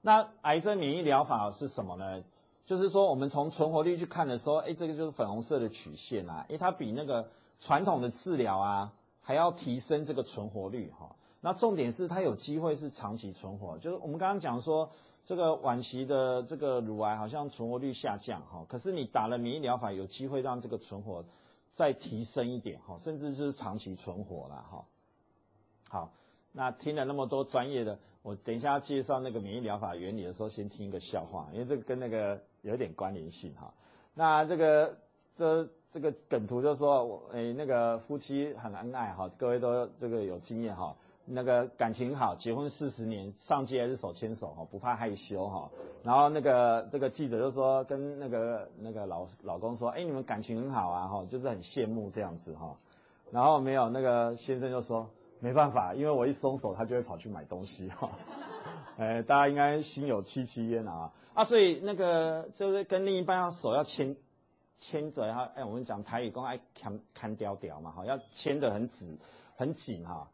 [0.02, 2.24] 那癌症免疫疗法是什么呢？
[2.66, 7.30] 就是说，我们从存活率去看的时候，哎，这个就是粉红色的曲线啊，哎，它比那个
[7.60, 11.16] 传统的治疗啊还要提升这个存活率哈。
[11.40, 14.90] 那重点是它有机会是长期存活，就是我们刚刚讲说，
[15.24, 21.24] 这个晚期的这个乳癌好像存活率下降哈，可是你打了免疫疗法，有机会让这个存活
[21.72, 24.86] 再提升一点哈，甚至是长期存活了哈。
[25.90, 26.12] 好。
[26.54, 33.74] 那听了那么多专业的，我等一下介绍那个免疫疗法原理的时候，先听一个笑话，因为这个跟那个有点关联性哈。
[34.14, 34.98] 那这个
[35.34, 45.72] 这这个梗图就说，我，诶那个夫妻很恩爱哈，各位都这个有经验哈，那个感情好，结婚四十年，上街还是手牵手哈，不怕害羞哈。
[46.04, 52.78] 然后那个这个记者就说跟那个那个老老公说，诶你们感情很好啊哈，就是很羡慕这样子哈。
[53.32, 55.10] 然后没有那个先生就说。
[55.40, 58.10] 没办法，因为我一松手，他就会跑去买东西哈。
[58.98, 61.44] 哎，大家应该心有戚戚焉啊啊！
[61.44, 64.16] 所以那个就是跟另一半要手要牵
[64.76, 69.16] 牵着，哈，哎，我们讲台语讲爱牵牵吊吊嘛，哈，要牵得很紧
[69.56, 70.28] 很紧哈。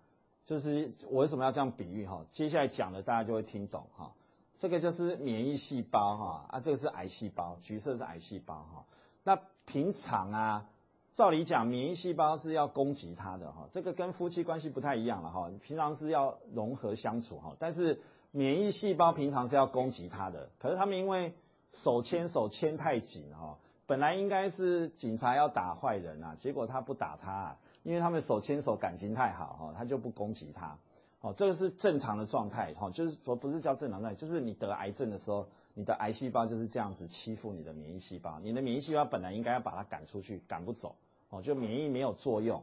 [0.45, 2.25] 就是我为什么要这样比喻哈？
[2.31, 4.09] 接下来讲的大家就会听懂哈。
[4.57, 8.85] 这个就是免疫细胞哈啊，这个是癌细胞，橘色是癌细胞哈。
[9.23, 10.65] 那平常啊，
[11.13, 15.49] 照理讲，免疫细胞是要攻击它的哈，这个跟夫妻关系不太一样了哈。
[15.61, 20.49] 平常是要融合相处哈，但是免疫细胞平常是要攻击它的。
[20.57, 21.33] 可是他们因为
[21.71, 27.31] 手牵手牵太紧哈，本来应该是警察要打坏人啊，结果他不打他。
[27.31, 30.79] 啊因为他们手牵手感情太好哈，他就不攻击他，
[31.19, 40.95] 哦，这个是正常的状态哈，就是说不是叫正常状态，就是你得癌症的时候，你的癌细胞就是这样子欺负你的免疫细胞，你的免疫细胞本来应该要把它赶出去，赶不走，
[41.33, 42.61] 哦，就免疫没有作用。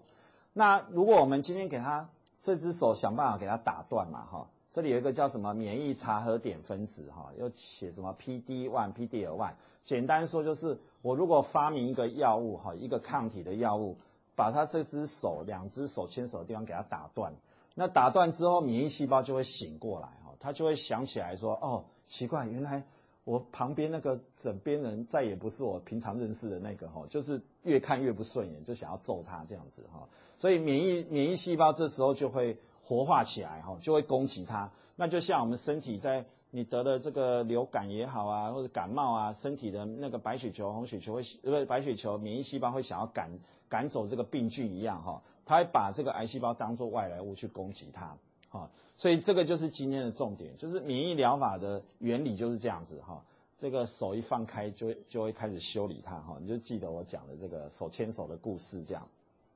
[0.53, 2.09] 那如果我们今天给他
[2.41, 9.53] 这只手想办法给他打断嘛哈，这里有一个叫什么免疫查核点分子哈，又写什么 PD-1、PD-L1，
[9.85, 13.97] 简单说就是我如果发明一个药物哈，一个抗体的药物。
[14.37, 17.35] 把他这只手，两只手牵手的地方给他打断，
[17.75, 22.83] 那打断之后，免疫细胞就会醒过来，哈，他就会想起来说，哦，奇怪，原来
[23.25, 36.25] 我旁边那个枕边人再也不是我平常认识的那个，哈，就是越看越不顺眼，就想要揍他这样子，哈，所以免疫免疫细胞这时候就会活化起来，哈，就会攻击他，那就像我们身体在。
[36.53, 43.31] 你得了这个流感也好啊，或者感冒啊，身体的那个白血球、红血球会，不是白血球，免疫细胞会想要赶
[43.69, 48.19] 赶走这个病菌一样哈，它会把这个癌细胞当作外来物去攻击它，
[48.51, 53.25] 哈，所以这个就是今天的重点，就是免疫疗法的原理就是这样子哈，
[53.59, 59.09] 这个手一放开就就会开始修理它哈，你就记得我讲的这个手牵手的故事这样，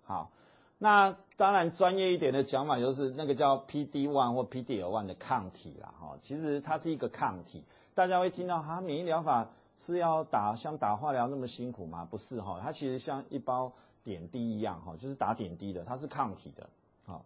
[0.04, 0.30] 好。
[0.76, 7.62] 那当然，专业一点的讲法就是那个叫 P D one 或 PD-L1 的抗体啦，哈，其实它是一个抗体。
[7.94, 12.07] 大家会听到哈，免疫疗法是要打像打化疗那么辛苦吗？
[12.11, 16.68] 不是哈，它其实像一包点滴一样哈，就是打点滴的，它是抗体的。
[17.07, 17.24] 好，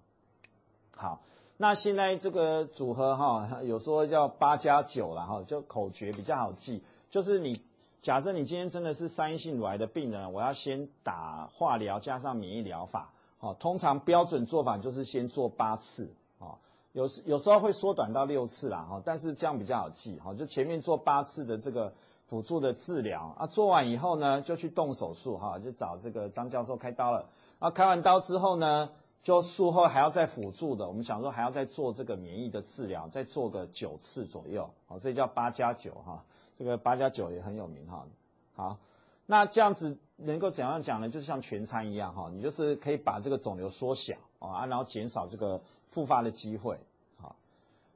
[0.94, 1.20] 好，
[1.60, 7.60] 那现在这个组合哈，有说叫八加九了哈，就口诀比较好记，就是你
[8.00, 13.12] 假设你今天真的是三阴性乳癌的病人，我要先打化疗加上免疫疗法。
[13.38, 16.58] 好，通常标准做法就是先做八次，啊，
[16.92, 21.92] 有时有时候会缩短到六次啦，哈，但是这样比较好记，哈，就前面做八次的这个
[22.26, 28.90] 辅助的治疗，啊，做完以后呢，就去动手术，哈，就找这个张教授开刀了，啊，开完刀之后呢，
[29.22, 36.24] 就术后还要再辅助的，我们想说还要再做这个免疫的治疗，再做个九次左右，好，所以叫八加九，哈，
[36.56, 38.06] 这个八加九也很有名，哈，
[38.54, 38.78] 好，
[39.26, 39.96] 那这样子。
[40.20, 41.08] 能够怎样讲呢？
[41.08, 46.76] 就是像全餐一样哈，你就是可以把这个肿瘤缩小啊，然后减少这个复发的机会。
[47.20, 47.36] 好，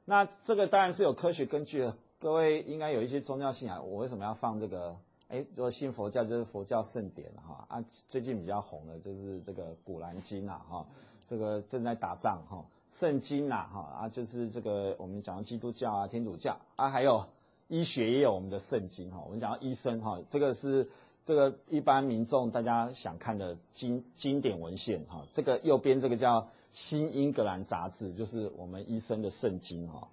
[0.05, 1.97] 那这个当然是有科学根据的。
[2.17, 4.95] 各位应该有一些宗教信仰，我为什么要放这个？
[5.33, 10.85] 哎，如果信佛教就是佛教圣典哈啊，最近比较红的就是这个《古兰经》呐哈，
[11.25, 17.25] 这个正在打仗哈，圣经呐哈啊，就是这个我们讲的基督教啊、天主教啊，还有
[17.67, 20.87] 医学也有我们的圣经哈，我们讲到医生哈，这个是。
[21.25, 26.41] 这个一般民众大家想看的经经典文献哈，这个右边这个叫
[26.73, 30.05] 《新英格兰杂志》，就是我们医生的圣经哈，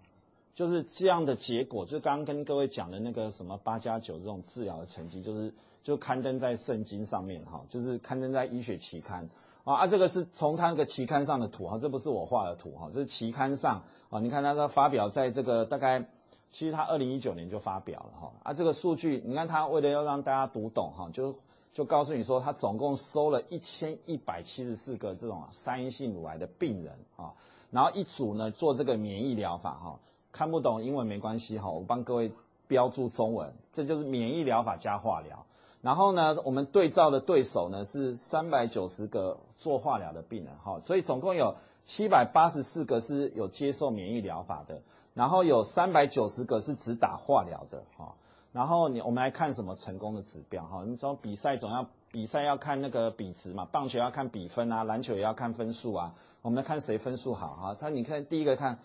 [0.54, 9.28] 就是这样的结果，就刚刚跟各位讲的那个什么八加九这种治疗的成绩，就是就刊登在圣经上面哈，就是刊登在医学期刊
[9.64, 16.04] 啊啊，这个是从他那个期刊上的图哈，这不是我画的图哈，这是期刊上啊，你看他发表在这个大概。
[16.52, 21.32] 其实他二零一九年就发表了哈，啊，这个数据你看他为了要让大家读懂哈，就
[21.72, 27.32] 就告诉你说他总共收了一千一百七十四个这种三阴性乳癌的病人啊，
[27.70, 30.00] 然后一组呢做这个免疫疗法哈，
[30.32, 32.32] 看不懂英文没关系哈，我帮各位
[32.66, 35.46] 标注中文，这就是免疫疗法加化疗，
[35.82, 44.80] 然后呢我们对照的对手呢是三百九十个做化疗的病人哈，所以总共有七百八十四个是有接受免疫疗法的。
[45.12, 48.14] 然后有三百九十个是只打化疗的哈，
[48.52, 50.84] 然后你我们来看什么成功的指标哈？
[50.86, 56.14] 你说比赛总要比赛要看那个比值嘛，棒球要看比分啊，篮球也要看分数啊。
[56.42, 57.76] 我们来看谁分数好哈？
[57.78, 58.78] 他你看第一个看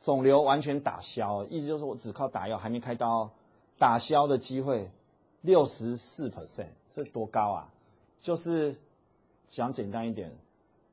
[0.00, 3.30] 肿瘤完全打消，意思就是我只靠打药还没开刀，
[3.78, 4.90] 打消的机会
[5.42, 7.72] 六十四 percent 是多高啊？
[8.20, 8.76] 就是
[9.46, 10.32] 讲简单一点，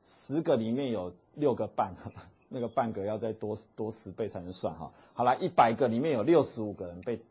[0.04, 1.96] 十个里面有六个半。
[2.50, 4.89] 那个半个要再多多十倍才能算哈。
[5.13, 7.22] 好了，一百个里面有六十五个人被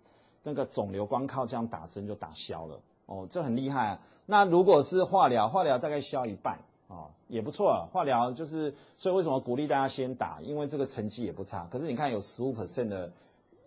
[0.42, 4.00] 那个肿瘤光靠这样打针就打消了哦，这很厉害啊。
[4.26, 7.88] 那如果是化疗，化疗大概消一半哦，也不错啊。
[7.92, 10.40] 化疗就是，所以为什么鼓励大家先打？
[10.42, 11.66] 因为这个成绩也不差。
[11.70, 13.12] 可是你看有十五 percent 的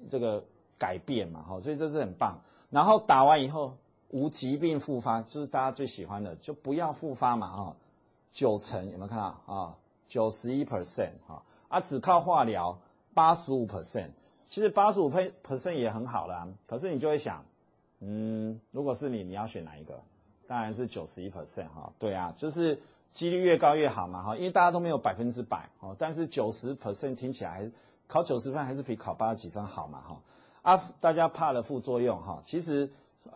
[0.10, 0.43] 这个
[0.77, 2.39] 改变嘛，哈，所以这是很棒。
[2.69, 3.75] 然后打完以后
[4.10, 7.75] 无疾病复发，就是大家最喜欢的，就不要复发嘛，哈，
[8.32, 9.75] 九成有没有看到啊？
[10.08, 12.79] 九十一 percent 哈，啊，只靠化疗
[13.13, 14.10] 八十五 percent，
[14.47, 17.45] 其实八十五 percent 也很好啦，可是你就会想，
[17.99, 20.01] 嗯，如果是你，你要选哪一个？
[20.47, 27.72] 当然是九十一 percent 哈，对啊，就是几率越高越好嘛哈，因为大家都没有百分之百哦，但是九十 percent 听起来还是
[28.08, 30.22] 考九十分还是比考八十几分好嘛哈
[30.62, 32.89] 啊，大家怕了副作用哈，其实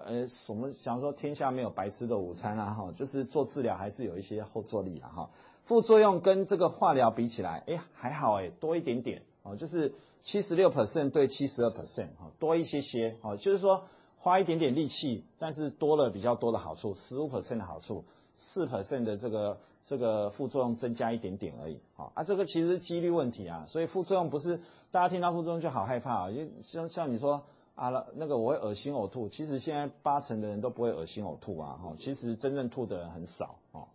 [0.05, 5.29] 呃，我们想说天下没有白吃的午餐啊哈，就是做治疗还是有一些后坐力的哈，
[5.63, 13.83] 副作用跟这个化疗比起来，哎还好哎，多一点点哦，就是七十六 percent 对七十二 percent 哈，多一些些哦，就是说。
[14.15, 24.59] 花一点点力气，但是多了比较多的好处，十五 percent 的好处，四 percent 的这个这个副作用增加一点点而已，好啊，这个其实是几率问题啊，所以副作用不是
[24.91, 27.43] 大家听到副作用就好害怕啊，因为像像你说
[27.75, 33.87] 啊，那个我会恶心呕吐，其实现在八成的人都不会恶心呕吐啊，哈，其实真正吐的人很少哦。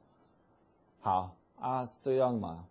[1.00, 2.64] 好啊，这叫什么？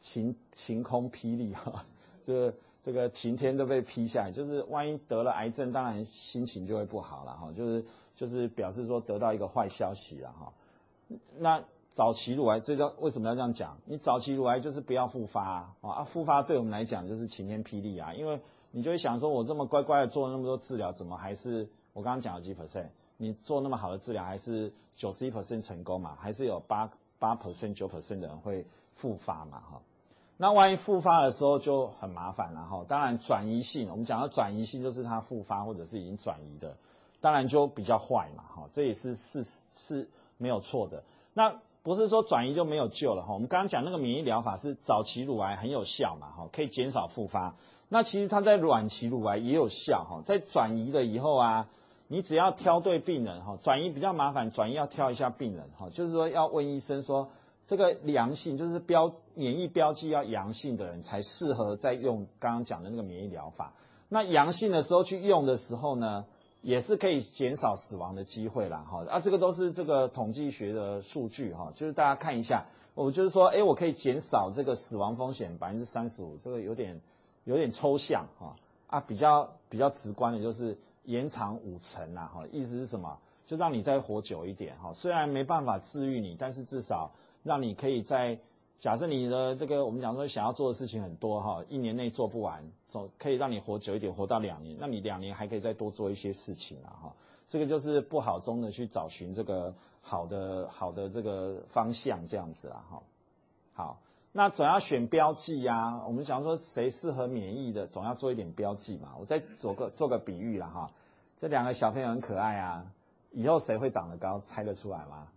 [0.00, 1.84] 晴晴空霹雳哈，
[2.24, 2.54] 这个。
[2.82, 7.84] 这个晴天都被劈下来，就是万一得了癌症，当然心情就会不好了哈，就是
[8.16, 10.50] 就是表示说得到一个坏消息了哈。
[11.38, 13.76] 那早期乳癌，这叫为什么要这样讲？
[13.84, 22.86] 你早期乳癌就是不要复发啊，啊复发对我们来讲就是晴天霹雳啊，因为你就会想说，我这么乖乖的做了那么多治疗，怎么还是我刚刚讲了几 percent？
[23.16, 26.16] 你做那么好的治疗，还是九十一 percent 成功嘛？
[26.20, 29.60] 还是有八八 percent 九 percent 的人会复发嘛？
[29.60, 29.80] 哈。
[30.36, 32.82] 那万一复发的时候就很麻烦了哈。
[32.88, 36.74] 当然转移性，我们讲到转移性就是它复发或者是已经转移的，
[37.20, 38.68] 当然就比较坏嘛哈。
[38.72, 40.08] 这也是是是
[40.40, 41.04] 没有错的。
[41.34, 43.34] 那不是说转移就没有救了哈。
[43.34, 47.54] 我们刚刚讲那个免疫疗法是早期乳癌很有效嘛哈，可以减少复发。
[47.88, 50.22] 那其实它在晚期乳癌也有效哈。
[50.24, 51.68] 在转移了以后啊，
[52.08, 57.28] 你只要挑对病人哈，转移比较麻烦，转移要挑一下病人哈，就是说要问医生说。
[57.66, 63.74] 这个阳性就是标免疫标记要阳性的人才适合在用刚刚讲的那个免疫疗法。
[64.08, 66.24] 那阳性的时候去用的时候呢，
[66.62, 77.00] 也是可以减少死亡的机会啦，哈啊，这个都是这个统计学的数据哈，就是大家看一下，我就是说，哎，我可以减少这个死亡风险百分之三十五，这个有点
[77.44, 78.54] 有点抽象哈
[78.86, 83.18] 啊，比较比较直观的就是延长五成啦，哈，意思是什么？
[83.46, 87.10] 就让你再活久一点哈，虽然没办法治愈你，但是至少。
[87.42, 88.38] 让你可以在
[88.80, 97.14] 假设你的这个我们讲说想要做的事情很多哈，一年内做不完，总可以让你活久一点，活到两年，那你两年还可以再多做一些事情啊哈。
[97.46, 103.02] 这个就是不好中的去找寻这个好的好的这个方向这样子啊哈。
[103.74, 104.00] 好，
[104.32, 106.02] 那总要选标记呀。
[106.06, 109.14] 我们想说谁适合免疫的，总要做一点标记嘛。
[109.20, 110.90] 我再做个做个比喻了哈。
[111.36, 112.86] 这两个小朋友很可爱啊，
[113.32, 115.28] 以后谁会长得高，猜得出来吗？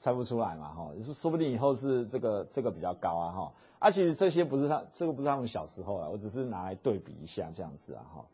[0.00, 8.24] 猜不出来嘛，哈，说说不定以后是这个这个比较高啊，哈，啊，其实这些不是他这个不是他们小时候啊，我只是拿来对比一下这样子啊，哈，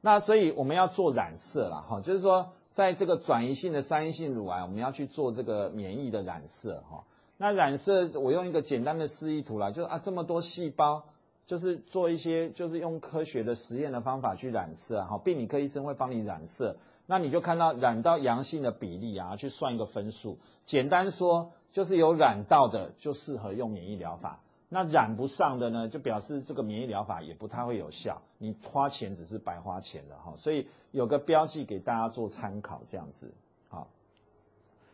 [0.00, 7.04] 那所以我们要做染色了，哈，就是说在这个转移性的三阴性乳癌，我们要去做这个免疫的染色，哈，
[7.36, 11.02] 那染色我用一个简单的示意图啦，就是啊这么多细胞，
[11.44, 16.74] 就是做一些就是用科学的实验的方法去染色，哈，病理科医生会帮你染色。
[17.10, 20.38] 那你就看到染到阳性的比例啊，去算一个分数。
[20.64, 24.38] 简单说，就是有染到的就适合用免疫疗法，
[24.68, 30.34] 那染不上的呢，就表示这个免疫疗法也不太会有效，你花钱只是白花钱了哈。
[30.36, 33.34] 所以有个标记给大家做参考，这样子
[33.70, 33.88] 啊。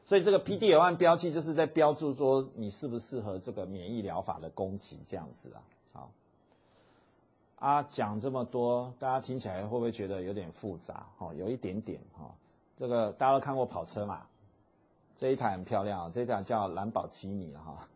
[0.07, 5.61] 所以这个 PD-L1 标记就是在标注说你适不适合这个免疫疗法的攻击这样子啊。
[5.93, 6.11] 好
[7.59, 11.07] 啊，讲这么多，大家听起来会不会觉得有点复杂？
[11.17, 12.31] 哈，有一点点哈。
[12.77, 14.23] 这个大家都看过跑车嘛？
[15.17, 17.89] 这一台很漂亮，这一台叫兰博基尼哈。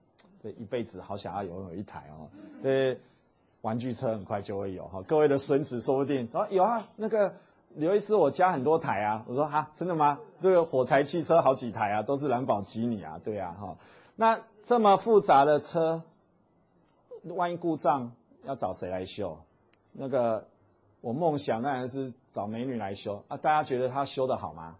[0.42, 2.28] 这一辈子好想要拥有一台哦。
[2.62, 2.98] 这
[3.60, 5.02] 玩具车很快就会有哈。
[5.02, 7.34] 各位的孙子说不定说有啊，那个
[7.74, 9.22] 刘医师，我家很多台啊。
[9.28, 10.18] 我说啊，真的吗？
[10.40, 13.76] 这个火柴汽车好几台啊，都是兰博基尼啊，对啊哈。
[14.16, 16.02] 那这么复杂的车，
[17.24, 18.12] 万一故障
[18.44, 19.36] 要找谁来修？
[19.92, 20.46] 那个，
[21.00, 23.36] 我梦想当然是找美女来修啊！
[23.36, 24.76] 大家觉得他修得好吗？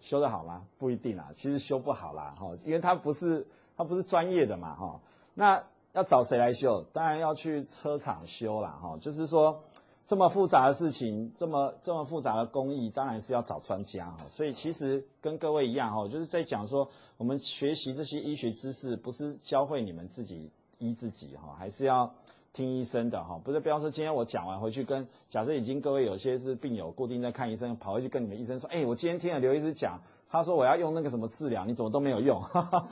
[0.00, 0.66] 修得好吗？
[0.78, 5.00] 不一定啊，其实修不好啦，哈，因为他不是他不是专业的嘛，哈。
[5.34, 6.82] 那要找谁来修？
[6.92, 8.96] 当然要去车厂修啦，哈。
[8.98, 9.62] 就是说，
[10.04, 14.26] 这么复杂的事情，这么这么复杂的工艺，当然是要找专家哈。
[14.28, 22.12] 所以其实跟各位一样哈，就是在讲说，我们学习这些医学知识，不是教会你们自己医自己哈，还是要。
[22.52, 32.88] 听医生的哈，不是，比方说今天我讲完回去跟，假设已经各位有些是病友固定在看医生，跑回去跟你们医生说，哎，我今天听了刘医师讲，他说我要用那个什么治疗，你怎么都没有用，哈哈，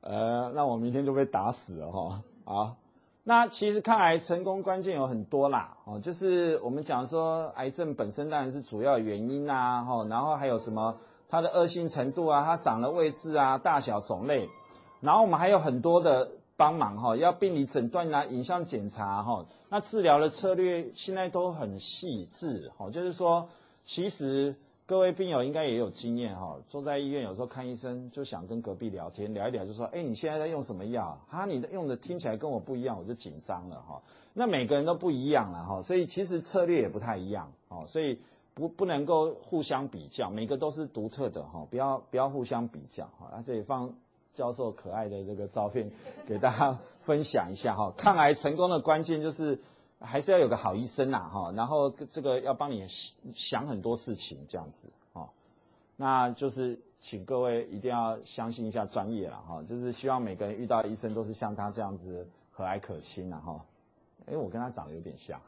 [0.00, 2.20] 呃，那我明天就被打死了哈。
[2.44, 2.76] 好，
[3.22, 10.96] 那其实抗癌成功关键有很多啦，哦，就是我们讲说癌症本身当然是主要原因呐，哈，然后还有什么
[11.28, 14.48] 它的恶性程度啊，它长的位置啊，大小种类，
[15.00, 16.32] 然后我们还有很多的。
[16.56, 23.46] 帮忙哈，要病理诊断啊，影像检查哈，那治疗的策略现在都很细致哈，就是说，
[23.84, 31.20] 其实各位病友应该也有经验哈，坐在医院有时候看医生就想跟隔壁聊天，聊一聊就说，哎，你现在在用什么药？
[31.28, 34.00] 哈，你的用的听起来跟我不一样，我就紧张了哈。
[34.32, 38.18] 那每个人都不一样了哈，所以其实策略也不太一样哦，所以
[38.54, 43.94] 不不能够互相比较，每个都是独特的哈，不要不要互相比较哈，那这里放。
[44.36, 45.90] 教授可爱的这个照片，
[46.26, 47.90] 给大家分享一下哈。
[47.96, 49.58] 抗癌成功的关键就是
[49.98, 52.86] 还是要有个好医生呐哈，然后这个要帮你
[53.32, 55.30] 想很多事情这样子哈。
[55.96, 63.64] 那就是请各位一定要相信一下专业了哈，就是希望每个人遇到医生都是像他这样子和蔼可亲呐哈。
[64.26, 65.40] 哎，我跟他长得有点像，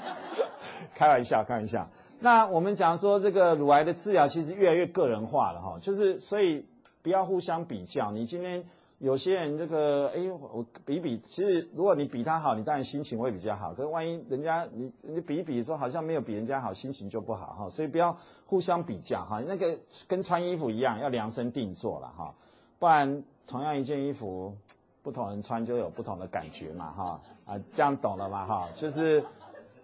[0.94, 1.86] 开玩笑开玩笑。
[2.20, 6.64] 那我们讲说这个乳癌的治疗其实越来越个人化了哈，就是所以。
[7.06, 8.10] 不要互相比较。
[8.10, 8.64] 你今天
[8.98, 13.72] 有些人这个，哎，我比比，其实如果你比他好，你当然心情会比较好。
[13.72, 17.70] 可是万一人家你你比一比说好像没有比人家好，心情就不好哈。
[17.70, 19.40] 所以不要互相比较哈。
[19.46, 19.78] 那个
[20.08, 22.34] 跟穿衣服一样，要量身定做了哈。
[22.80, 24.52] 不然同样一件衣服，
[25.04, 27.20] 不同人穿就有不同的感觉嘛哈。
[27.44, 28.68] 啊，这样懂了吗哈？
[28.74, 29.24] 就是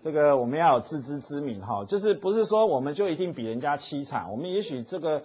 [0.01, 1.85] 这个我们要有自知之明哈。
[1.85, 5.23] 就是不是说我们就一定比人家凄惨，我们也许这个。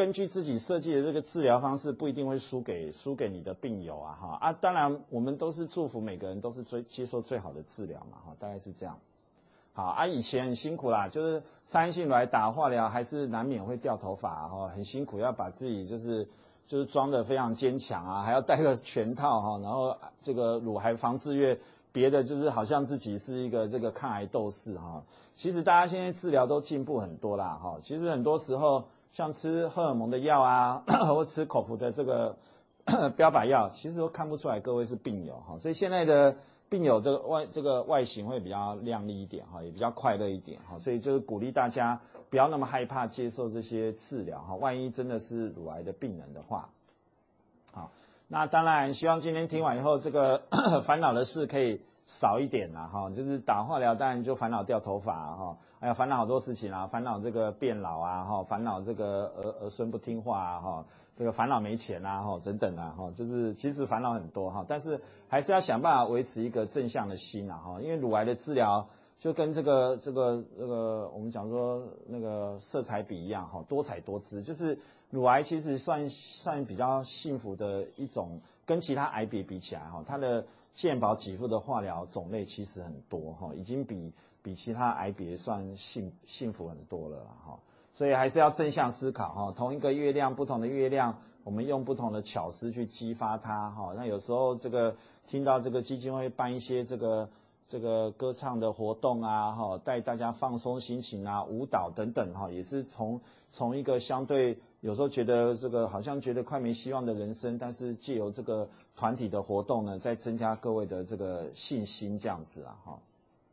[0.00, 4.50] 根据自己设计的这个治疗方式，不一定会输给输给你的病友啊哈啊！
[4.50, 8.98] 当然，我们都是祝福每个人都是最接受最好的治疗嘛哈，大概是这样。
[9.74, 16.26] 好啊，以前很辛苦啦，就是三性乳癌打化疗，还是难免会掉头发哈，很辛苦，要把自己就是
[16.66, 21.60] 就是装得非常坚强啊，还要戴个全套哈，然后这个乳癌防治月，
[21.92, 25.04] 别的就是好像自己是一个这个抗癌斗士哈。
[25.34, 28.82] 其实大家现在治疗都进步很多啦哈，其实很多时候。
[29.12, 32.36] 像吃荷尔蒙的药啊， 或吃口服的这个
[33.16, 35.58] 标靶药，其实都看不出来各位是病友哈。
[35.58, 36.36] 所以现在的
[36.68, 40.78] 病友这个外这个外形会比较亮丽一点哈，也比较快乐一点哈。
[40.78, 42.00] 所以就是鼓励大家
[42.30, 44.54] 不要那么害怕接受这些治疗哈。
[44.54, 46.68] 万一真的是乳癌的病人的话，
[47.72, 47.90] 好，
[48.28, 50.42] 那当然希望今天听完以后，这个
[50.86, 51.80] 烦恼的事可以。
[52.10, 60.84] 少一点啦，哈，就是打化疗，当然就烦恼掉头发哈，还有烦恼好多事情啊，烦恼这个变老啊，哈，烦恼这个儿儿孙不听话啊，哈，
[61.14, 68.88] 这个烦恼没钱啊，哈，等等啊，哈，就是其实烦恼很多哈，但是还是要想办法维持一个正向的心啊，哈，因为乳癌的治疗
[69.20, 74.76] 就跟这个这个这个我们讲说那个色彩比一样，哈，多彩多姿，就是
[75.10, 80.44] 乳癌其实算算比较幸福的一种，跟其他癌别比起来，哈，它的。
[80.72, 84.12] 健保给付的化疗种类其实很多哈，已经比
[84.42, 87.58] 比其他癌别算幸幸福很多了哈，
[87.92, 89.52] 所以还是要正向思考哈。
[89.56, 93.92] 同一个月亮，不同的月亮，我们用不同的巧思去激发它哈。
[93.96, 94.96] 那有时候这个
[95.26, 97.28] 听到这个基金会办一些这个。
[97.70, 112.98] 这个歌唱的活动啊，哈，带大家放松心情啊，舞蹈等等，哈，也是从从一个相对有时候觉得这个好像觉得快没希望的人生，但是借由这个团体的活动呢，再增加各位的这个信心，这样子啊，哈，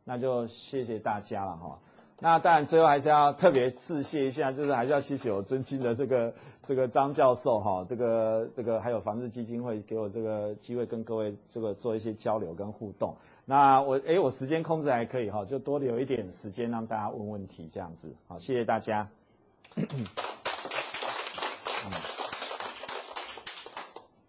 [0.05, 1.79] 那就谢谢大家了，哈。
[2.19, 13.15] 那当然，最后还是要特别致谢一下，就是还是要谢谢我尊敬的这个这个张教授哈，这个这个还有防治基金会给我这个机会跟各位这个做一些交流跟互动。
[13.45, 18.11] 那我诶我时间控制还可以哈，就多留一点时间让大家问问题这样子。
[18.27, 19.07] 好，谢谢大家。
[19.75, 20.07] 嗯，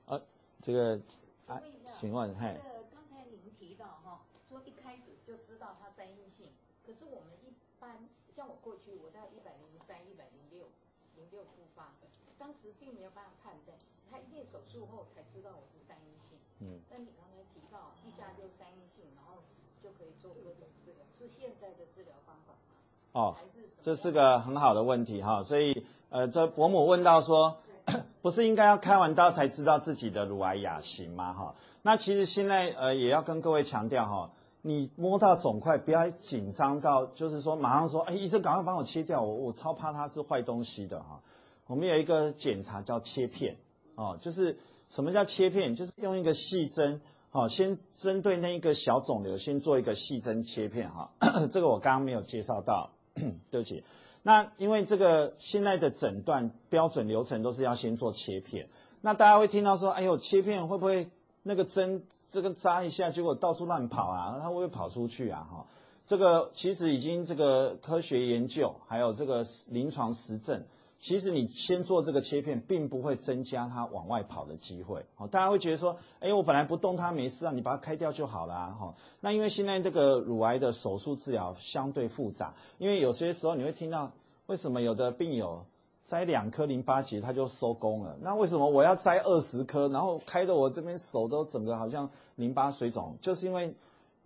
[0.05, 0.21] 啊，
[0.61, 1.01] 这个
[1.47, 2.61] 啊，请问，嘿。
[2.93, 6.51] 刚才您提到哈，说一开始就知道它三阴性，
[6.87, 8.09] 可是我们一般。
[8.35, 10.69] 像我过去，我在一百零三、一百零六、
[11.17, 11.91] 零六复发，
[12.39, 13.77] 当时并没有办法判断，
[14.09, 16.39] 他一定手术后才知道我是三阴性。
[16.61, 16.79] 嗯。
[16.89, 19.43] 但你刚才提到一下就三阴性，然后
[19.83, 22.79] 就可以做各种治疗，是现在的治疗方法吗？
[23.13, 23.35] 哦，
[23.81, 27.59] 这是个很好的问题哈，所以呃，这伯母问到说，
[28.23, 31.33] 不是应该要开完刀才知道自己的乳癌亚型吗？
[31.33, 34.31] 哈，那其实现在呃也要跟各位强调哈。
[34.61, 41.23] 你摸到肿块，不要紧张到，就是说马上说，哎，医生赶快帮我切掉，我我超怕它是坏东西的哈。
[41.69, 43.57] 我们有一个检查叫切片，
[43.95, 44.59] 哦，就是
[44.91, 45.77] 什么叫切片？
[45.77, 51.13] 就是用一个细针哦，先针对那一个小肿瘤，先做一个细针切片哈。
[51.53, 52.91] 这个我刚刚没有介绍到，
[53.51, 53.85] 对不起。
[54.29, 58.69] 那因为这个现在的诊断标准流程都是要先做切片。
[59.01, 61.09] 那大家会听到说，哎呦，切片会不会
[61.45, 64.37] 那个针这个扎一下，结果到处乱跑啊？
[64.39, 65.49] 它会不会跑出去啊？
[65.51, 65.67] 哈，
[66.07, 70.63] 这个其实已经这个科学研究还有这个临床实证。
[71.01, 75.07] 其实你先做这个切片，并不会增加它往外跑的机会。
[75.15, 78.77] 好，大家会觉得说，哎，我本来不动它没事啊，你把它开掉就好了。
[78.79, 84.11] 哈，那因为现在这个乳癌的手术治疗相对复杂，因为有些时候你会听到，
[84.47, 85.65] 为什么有的病友
[86.03, 88.17] 摘两颗淋巴结他就收工了？
[88.21, 93.17] 那为什么我要摘二十颗，然后开得我这边手都整个好像淋巴水肿？
[93.21, 93.75] 就是因为。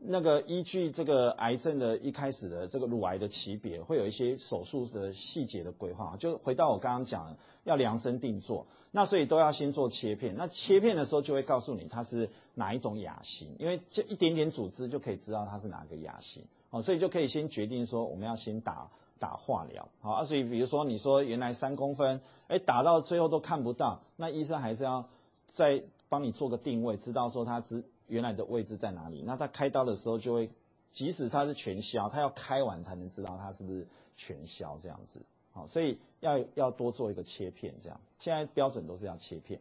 [0.05, 6.17] 那个依据这个癌症的一开始的这个乳癌的级别，会有一些手术的细节的规划。
[6.19, 10.35] 就回到我刚刚讲，要量身定做，那所以都要先做切片。
[10.37, 16.43] 那切片的时候就会告诉你它是哪一种亚型，因为这一点点组织就可以知道它是哪个亚型。
[16.71, 18.91] 哦，所以就可以先决定说我们要先打
[19.21, 19.89] 打化疗。
[20.01, 25.09] 好啊，所以比如说你说原来三公分，哎，打到最后都看不到，那医生还是要
[25.47, 27.85] 再帮你做个定位，知道说它是。
[28.09, 29.23] 原来的位置在哪里？
[29.23, 30.51] 那他开刀的时候就会，
[30.91, 33.87] 即使他是全消，他要开完才能知道他是不是
[34.17, 35.21] 全消这样子。
[35.53, 38.01] 好，所以要要多做一个切片这样。
[38.19, 39.61] 现在标准都是要切片。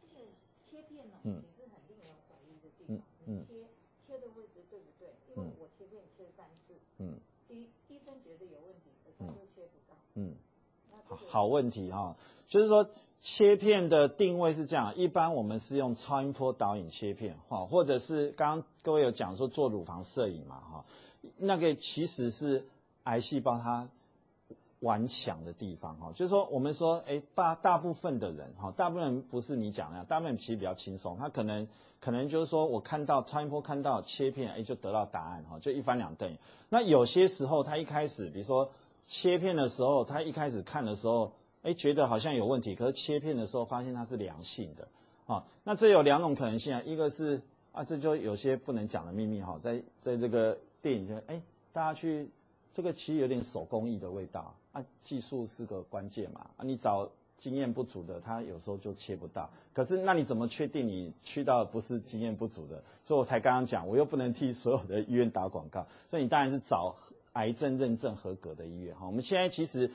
[0.00, 0.26] 就是
[0.70, 2.96] 切片呢，也是很令人怀疑的地方。
[2.96, 3.46] 嗯嗯。
[3.46, 3.54] 切
[4.06, 5.08] 切的位置对不对？
[5.28, 6.74] 因为我切片切三次。
[6.98, 7.18] 嗯。
[7.48, 9.96] 医医生觉得有问题，可是又切不到。
[10.14, 10.34] 嗯。
[11.06, 12.88] 好好问题哈，就是说。
[13.22, 20.84] 切片的定位是这样，一般我们是用超音波导引切片，哈，或者是刚刚各位有讲说做乳房摄影嘛，哈，
[21.36, 22.66] 那个其实是
[23.04, 23.90] 癌细胞它
[24.78, 31.68] 顽强的地方，哈，就是说我们说，哎，大大部分的人，哈，大部分人不是你讲的，大部分人其实比较轻松，他可能
[32.00, 36.38] 可能就是说我看到超音波看到切片，哎，就得到答案，哈，就一翻两瞪眼。
[36.70, 38.70] 那有些时候他一开始，比如说
[39.04, 41.32] 切片的时候，他一开始看的时候。
[41.62, 44.88] 哎，觉得好像有问题，可是切片的时候发现它是良性的，
[45.26, 47.38] 啊，那这有两种可能性啊，一个是
[47.72, 52.26] 啊，这就有些不能讲的秘密哈，在在这个电影中，哎，大家去
[52.72, 57.06] 这个其实有点手工艺的味道啊，技术是个关键嘛，啊，你找
[57.36, 62.82] 经验不足的，他有时候就切不到，可是那你怎么确定你去到不是经验不足的？
[63.04, 66.96] 所以我才刚刚讲，我又不能替所有的医院打广告，所以你当然是找
[67.34, 69.06] 癌症认证合格的医院哈。
[69.06, 69.90] 我们现在其实。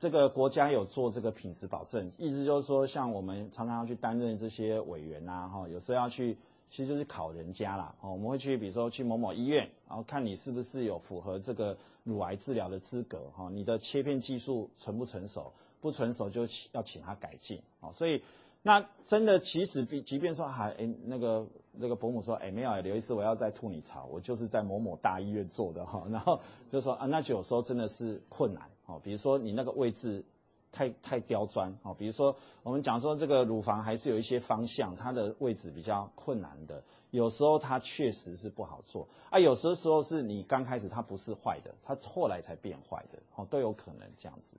[0.00, 6.38] 这个国家有做这个品质保证，意思就是说，像我们常常要去担任这些委员呐，哈，有时候要去，
[6.70, 18.22] 其实就是考人家啦，哦，我们会去，比如说去某某医院，然后看你是不是有符合这个乳癌治疗的资格，哈，你的切片技术成不成熟，不成熟就要请他改进，哦，所以
[18.62, 26.40] 那真的其实比即便说还诶那个那个伯母说，诶没有，刘医师我要再吐你槽，我就是在某某大医院做的哈，然后
[26.70, 28.62] 就说啊，那就有时候真的是困难。
[28.90, 30.24] 哦，比如说你那个位置
[30.72, 44.56] 太太刁钻，哦，比如说我们讲说这个乳房还是有一些方向，它的位置比较困难的，有时候它确实是不好做啊，有时候时候是你刚开始它不是坏的，它后来才变坏的，哦，都有可能这样子，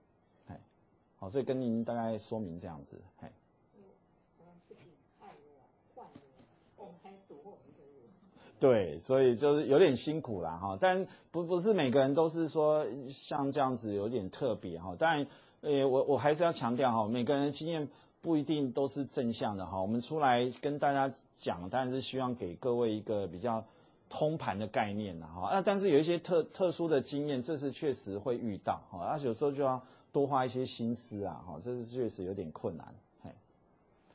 [0.47, 0.59] 哎，
[1.17, 3.31] 好，所以跟您大概说明这样子，哎。
[8.61, 15.25] 对，所以就是有点辛苦啦哈，但不不是每个人都是说像这样子有点特别哈，当然，
[15.61, 17.89] 呃，我我还是要强调哈，每个人的经验
[18.21, 23.65] 不一定都是正向的哈，我们出来跟大家讲，当然是希望给各位一个比较
[24.11, 29.81] 通盘的概念呐哈，那但是有一些特特殊的经验，这是确实会遇到哈，而有时候就要
[30.11, 32.93] 多花一些心思啊哈，这是确实有点困难，
[33.23, 33.31] 嘿，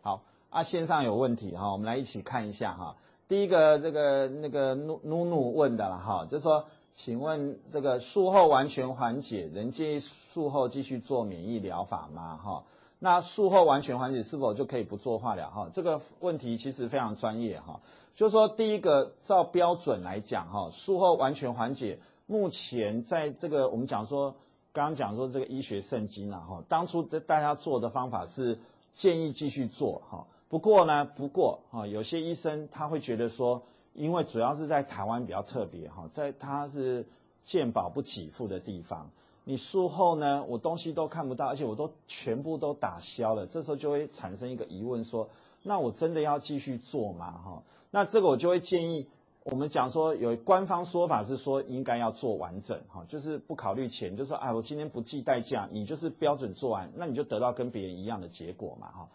[0.03, 2.97] 好啊，线上有问题哈，我们来一起看一下哈。
[3.29, 6.65] 第一个这个那个努努努问的了哈，就是说，
[6.95, 12.37] 请问这个术后完全缓解，仍建议术后继续做免疫疗法吗？
[12.37, 12.63] 哈，
[13.01, 15.51] 那术后完全缓解是否就可以不做化疗？
[15.51, 17.81] 哈，这个问题其实非常专业哈，
[18.15, 24.37] 就是说第一个照标准来讲哈，术后完全缓解，目前在这个我们讲说，
[24.73, 28.59] 刚刚讲说这个医学圣经了哈，当初这大家做的方法是
[28.95, 30.25] 建议继续做哈。
[30.49, 33.63] 不过呢，不过啊，有些医生他会觉得说，
[33.95, 37.05] 因为主要是在台湾比较特别哈，在他是
[37.43, 39.11] 健保不给付的地方，
[39.45, 45.29] 你术后呢，我东西都看不到，而且我都全部都打消了，这时候就会产生一个疑问说，
[45.65, 47.33] 那我真的要继续做吗？
[47.33, 49.09] 哈，那这个我就会建议，
[49.43, 59.09] 我们讲说有官方说法是说应该要做完整哈，就是不考虑钱，就是说哎，我今天不计代价，你就是标准做完，那你就得到跟别人一样的结果嘛哈。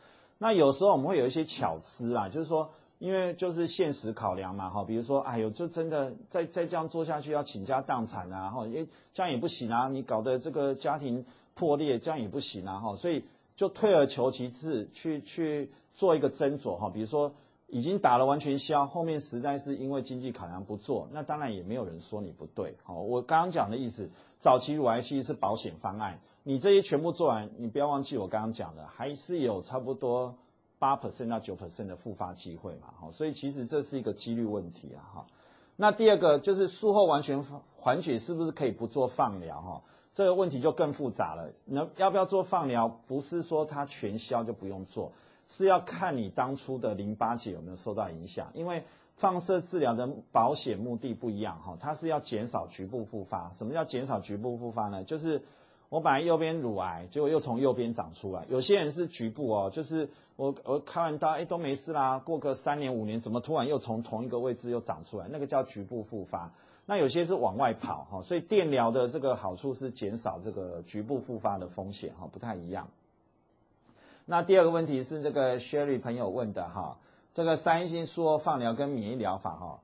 [0.43, 11.23] 那有时候我们会有一些巧思啦，就是说因为就是现实考量嘛，哈，比如说，哎呦，就真的再再这样做下去要倾家荡产啊，哈，因为这样也不行啊，你搞得这个家庭
[11.53, 13.23] 破裂，这样也不行啊，哈，所以
[13.55, 17.31] 就退而求其次，去去做一个斟酌，哈，比如说。
[17.71, 22.75] 已经打了完全消，后面实在是因为经济考量不做，那当然也没有人说你不对。
[22.83, 24.09] 好，我刚刚讲的意思，
[24.39, 30.35] 早期乳癌期是保险方案，你这些全部做完，你不要忘记我刚刚讲的，还是有差不多
[30.79, 32.93] 八 percent 到九 percent 的复发机会嘛。
[32.99, 34.99] 好，所以其实这是一个几率问题啊。
[35.13, 35.25] 哈，
[35.77, 37.41] 那第二个就是术后完全
[37.77, 39.61] 缓解是不是可以不做放疗？
[39.61, 41.49] 哈，这个问题就更复杂了。
[41.63, 42.89] 那要不要做放疗？
[42.89, 45.13] 不是说它全消就不用做。
[45.51, 48.85] 是要看你当初的淋巴结有没有受到影响，因为
[49.17, 53.51] 放射治疗的保险目的不一样哈，它是要减少局部复发。
[53.51, 55.03] 什么叫减少局部复发呢？
[55.03, 55.41] 就是
[55.89, 58.45] 我本来右边乳癌，结果又从右边长出来。
[58.47, 65.27] 有些人是局部哦，就是我我开完刀，哎都没事啦，过个三年五年，怎么突然又从同一个位置又长出来？
[65.29, 66.53] 那个叫局部复发。
[66.85, 72.87] 那有些是往外跑哈，所以电疗的这个好处是减少这个局部复发的风险哈，不太一样。
[74.31, 76.97] 那第二个问题是这个 Sherry 朋友问的哈，
[77.33, 79.77] 这个三阴性术后放疗跟免疫疗法哈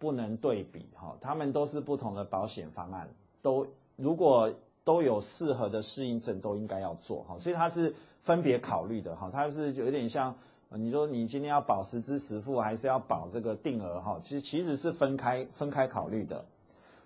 [0.00, 3.08] 不能对比哈，他们都是不同的保险方案，
[3.40, 3.64] 都
[3.94, 10.34] 如果都有适合的适应症都应该要做哈，所以它是分别考虑的哈，它是有点像
[10.70, 16.44] 你说你今天要保十支十付还是要保这个定额哈，其实其实是分开分开考虑的。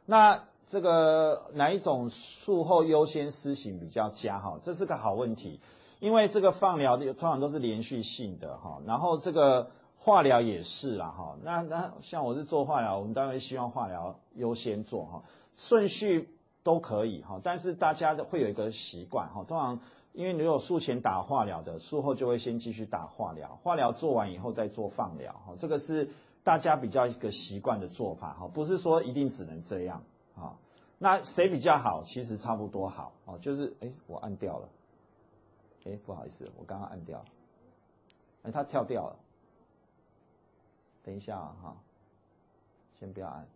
[0.07, 4.59] 那这个哪一种术后优先施行比较佳哈？
[4.63, 5.61] 这是个好问题。
[6.01, 11.37] 因为这个放疗通常都是连续性的哈，然后这个化疗也是啦哈。
[11.43, 15.23] 那那像我是做化疗，我们当然希望化疗优先做哈，
[15.55, 16.29] 顺序
[16.63, 17.41] 都可以哈。
[17.43, 19.81] 但是大家会有一个习惯哈，通常
[20.13, 25.55] 因为你有术前打化疗的，术后就会先继续打化疗，化疗做完以后再做放疗哈。
[25.59, 26.09] 这个是
[26.45, 30.03] 大家比较一个习惯的做法哈，不是说一定只能这样
[30.37, 30.55] 啊。
[30.99, 32.03] 那谁比较好？
[32.05, 34.69] 其实差不多好哦，就是哎，我按掉了。
[35.89, 37.25] 哎，不好意思，我刚刚按掉了。
[38.43, 39.17] 哎，它跳掉了。
[41.03, 41.77] 等一下啊，哈，
[42.99, 43.47] 先不要按。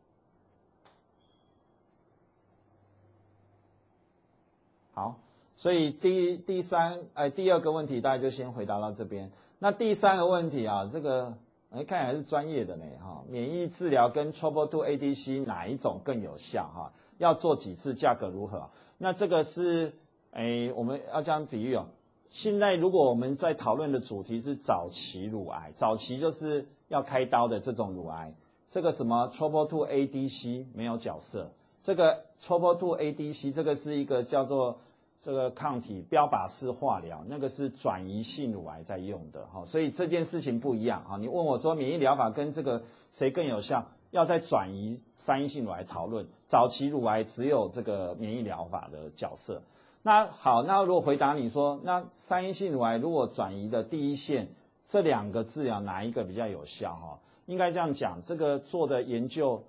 [4.95, 5.17] 好，
[5.57, 9.31] 所以第第三哎第二个问题，大家就先回答到这边。
[9.59, 11.37] 那第三个问题啊，这个
[11.71, 13.25] 哎看起来是专业的呢哈。
[13.29, 16.93] 免疫治疗跟 Tropo Two ADC 哪一种更有效哈？
[17.19, 17.95] 要做几次？
[17.95, 18.71] 价格如何？
[18.99, 19.95] 那这个是
[20.31, 21.87] 哎我们要这样比喻哦。
[22.33, 28.33] 现在如果我们在讨论的主题是早期乳癌，早期就是要开刀的这种乳癌，
[28.71, 31.53] 这个什么 Tropo Two ADC 没有角色，
[31.83, 34.79] 这个 Tropo Two ADC 这个是一个叫做
[35.21, 41.19] 这个抗体标靶式化疗，那个是转移性乳癌在用的哈，所以这件事情不一样哈。
[41.19, 49.61] 你问我说免疫疗法跟这个谁更有效，要在转移三阴性乳癌讨论，早期乳癌只有这个免疫疗法的角色。
[50.05, 54.49] 那好，那如果回答你说，那三阴性乳癌如果转移的第一线，
[54.85, 56.95] 这两个治疗哪一个比较有效？
[56.95, 59.63] 哈，应该这样讲，这个做的研究，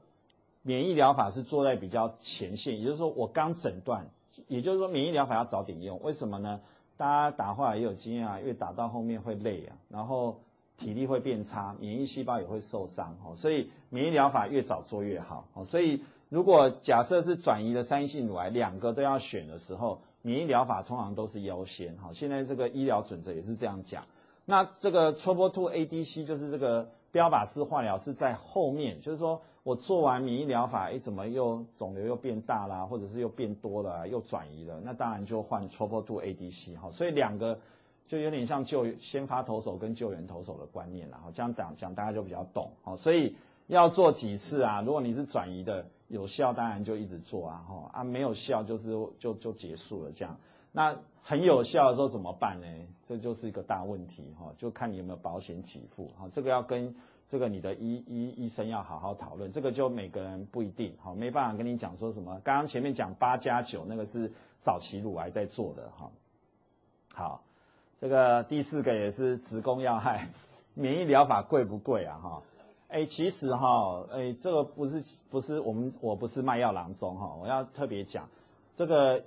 [0.63, 4.09] 免疫疗法是做在比较前线，也就是说我刚诊断，
[4.47, 6.61] 也就是说免疫疗法要早点用，为什么呢？
[6.97, 10.41] 大家打化也有经验啊，因为打到后面会累啊，然后
[10.77, 20.01] 体力会变差，免疫细胞也会受伤，哦，所以免疫疗法越早做越好，哦，所以如果假设是转移的三阴性乳癌，两个都要选的时候。
[20.25, 24.05] 免疫疗法通常都是优先，哈，现在这个医疗准则也是这样讲。
[24.45, 37.59] 那这个 Tropo Two ADC 就是这个标靶式化疗是在后面，就是说我做完免疫疗法，哎，怎么又肿瘤又变大啦，或者是又变多了，又转移了，那当然就换 Tropo Two ADC，哈，所以两个
[38.07, 43.35] 就有点像救先发投手跟救援投手的观念啦，哈，这样讲讲大家就比较懂，哈，所以
[43.67, 44.81] 要做几次啊？
[44.85, 45.85] 如果你是转移的。
[46.13, 50.37] 有效当然就一直做啊，哈啊没有效就是就就结束了这样。
[50.71, 52.67] 那很有效的时候怎么办呢？
[53.03, 56.29] 这就是一个大问题哈，就看你有没有保险给付哈。
[56.29, 56.95] 这个要跟
[57.25, 59.51] 这个你的医医医生要好好讨论。
[59.51, 62.39] 这个就每个人不一定哈，没办法跟你讲说什么。
[62.43, 66.11] 刚刚前面讲八加九那个是早期乳癌在做的哈。
[67.15, 67.43] 好，
[67.99, 70.29] 这个第四个也是子宫要害，
[70.75, 72.19] 免疫疗法贵不贵啊？
[72.21, 72.41] 哈。
[72.93, 78.29] 哎，其实哈，哎，这个不是不是我们我不是卖药郎中哈，我要特别讲，
[78.75, 79.23] 这个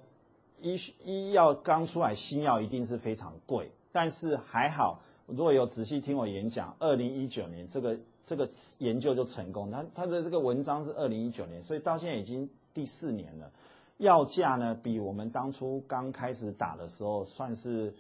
[0.61, 8.49] 医医药刚出来新药一定是非常贵，但是还好，如果有仔细听我演讲，二零一九年这个这个
[8.79, 13.51] 研究就成功，他他的这个文章是二零一九年，所以到现在已经第四年了，
[13.97, 17.93] 药价呢比我们当初刚开始打的时候算是。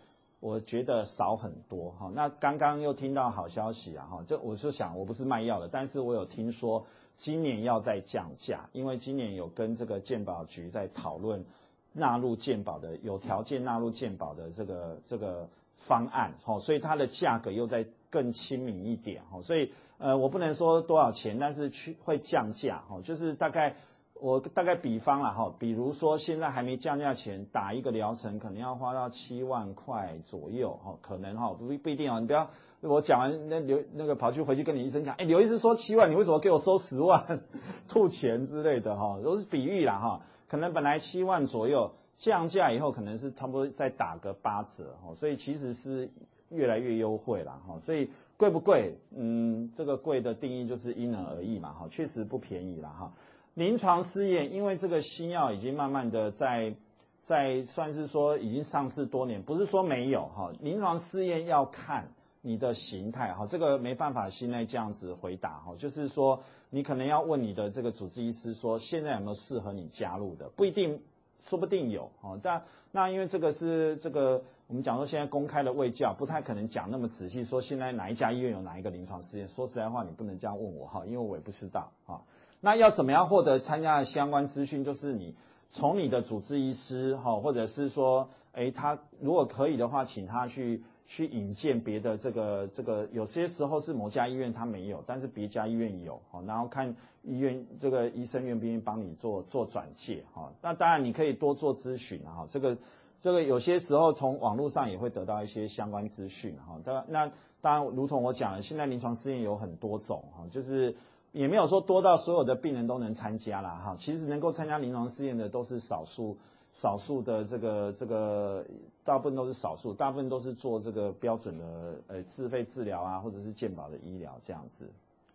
[0.46, 2.08] 我觉得少很多哈。
[2.14, 6.86] 那刚刚又听到好消息啊哈，就我就想我不是卖药的，但是我有听说
[7.16, 11.44] 今年要再降价，因为今年有跟这个健保局在讨论
[11.92, 23.74] 纳入健保的有条件纳入健保的这个这个方案哈，所以它的价格又在更亲民一点哈，所以呃我不能说多少钱，但是去会降价哈，就是大概。
[24.20, 32.48] 我大概比方了哈，比如说现在还没降价前，打一个疗程可能要花到七万块左右哈，可能哈不不一定啊，你不要
[32.80, 37.40] 我讲完那刘那个跑去回去跟你医生讲，哎刘医师说七万，你为什么给我收十万，
[37.88, 46.10] 吐钱之类的哈，都是比喻啦哈，可能本来七万左右，降价以后可能是差不多再打个八折哈，所以其实是
[46.48, 48.96] 越来越优惠啦哈，所以贵不贵？
[49.14, 53.12] 嗯，这个贵的定义就是因人而异嘛哈，确实不便宜啦哈。
[53.56, 56.74] 临床试验，因为这个新药已经慢慢的在
[57.22, 60.52] 在算是说已经上市多年，不是说没有哈。
[60.60, 62.06] 临床试验要看
[62.42, 66.38] 你的形态哈，这个没办法现在这样子回答哈，就是说
[66.68, 71.00] 你可能要问你的这个主治医师说，现在有没有适合你加入的，不一定，
[71.40, 72.38] 说不定有哈。
[72.42, 79.46] 但那因为这个是这个我们讲说现在公开的卫教，不太可能讲那么仔细，说现在哪一家医院有哪一个临床试验。
[79.46, 82.20] 说实在话，你不能这样问我哈，因为我也不知道啊。
[82.60, 84.82] 那要怎么样获得参加的相关资讯？
[84.82, 85.36] 就是你
[85.70, 96.92] 从你的主治医师哈，或者是说，诶，他如果可以的话，请他去去引荐别的这个这个，有些时候是某家医院他没有，但是别家医院有哈，然后看
[97.22, 100.52] 医院这个医生愿不愿意帮你做做转介哈。
[100.60, 102.76] 那当然你可以多做咨询哈，这个
[103.20, 106.80] 这个有些时候从网络上也会得到一些相关资讯哈。
[106.84, 110.94] 当那当然，如同我讲的，现在临床试验有很多种哈，就是。
[111.32, 116.34] 也没有说多到所有的病人都能参加啦哈，其实能够参加临床试验的都是少数，
[116.72, 118.64] 少数的这个这个，
[119.04, 124.90] 大部分都是少数，大部分都是做这个标准的呃自费治疗啊，或者是健保的医疗这样子，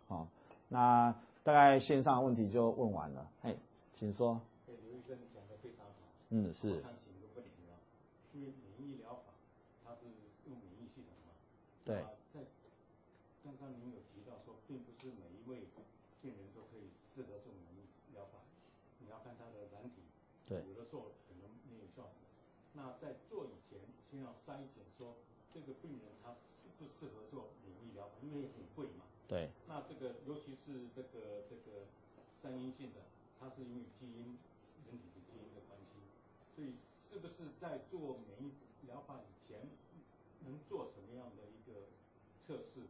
[0.08, 0.26] 好，
[0.68, 1.14] 那
[1.44, 3.56] 大概线上的问题就问完了，嘿，
[3.92, 4.40] 请说。
[4.66, 5.92] 对，刘医生讲的非常好。
[6.30, 6.82] 嗯，是。
[8.34, 9.34] 因为免疫疗法
[9.84, 10.06] 它是
[10.48, 11.32] 用免疫系统嘛。
[11.84, 12.04] 对。
[12.32, 12.44] 在
[13.44, 15.66] 刚刚您有提到说，并不是每一位。
[16.22, 17.82] 病人都可以适合做免疫
[18.14, 18.38] 疗法，
[19.00, 20.06] 你要看他的软体，
[20.46, 22.14] 对，有的时候可能没有效果。
[22.74, 25.16] 那在做以前，先要筛检说
[25.52, 29.02] 这个病人他适不适合做免疫疗法，因为很贵嘛。
[29.26, 29.50] 对。
[29.66, 31.90] 那这个尤其是这个这个
[32.40, 33.02] 三阴性的，
[33.40, 34.38] 它是因为基因
[34.86, 35.98] 人体的基因的关系，
[36.54, 36.70] 所以
[37.12, 38.52] 是不是在做免疫
[38.86, 39.60] 疗法以前，
[40.40, 41.92] 能做什么样的一个
[42.40, 42.80] 测试，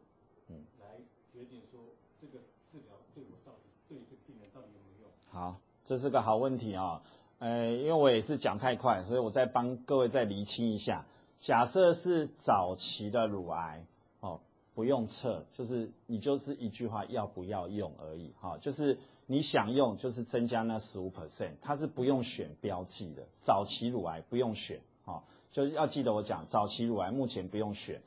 [0.47, 1.01] 嗯，来
[1.33, 1.81] 决定说
[2.21, 2.39] 这个。
[2.73, 5.11] 治疗对我到底对这个病人到底有没有用？
[5.29, 7.01] 好，这是个好问题啊、哦。
[7.37, 11.05] 呃，因为我也是讲太快，所以我再帮各位再厘清一下。
[11.37, 13.92] 假设是早期的乳癌，哦，
[14.73, 18.97] 不用测，就是你就是一句话，要不要用而已，哈、就是
[19.27, 23.23] 你想用，就是增加那十五 percent，它是不用选标记的。
[23.39, 28.01] 早期乳癌不用选，哈、就是要记得我讲，早期乳癌目前不用选，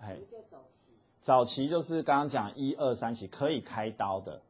[0.00, 0.18] 哎。
[1.20, 4.42] 早期就是刚刚讲一二三期可以开刀的，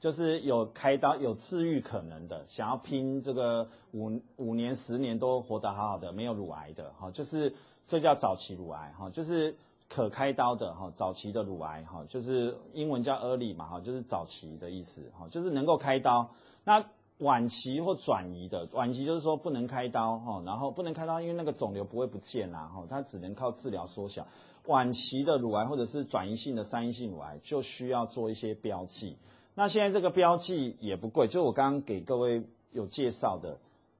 [0.00, 7.54] 就是有开刀有治愈可能的，想要拼这个五五年十年都活得好好的，没有乳癌的哈，就是
[7.86, 9.54] 这叫早期乳癌哈，就是
[9.88, 16.28] 可开刀的哈，早期的乳癌哈，就是英文叫 early 嘛哈，就是早期的意思哈，就是能够开刀。
[16.64, 16.84] 那
[17.18, 24.26] 晚期或转移的，晚期就是说不能开刀哈，然后不能开刀，因为那个肿瘤不会不见啦哈，它只能靠治疗缩小。
[24.66, 29.16] 晚期的乳癌或者是转移性的三阴性乳癌，就需要做一些标记。
[29.54, 33.58] 那现在这个标记也不贵，就我刚刚给各位有介绍的，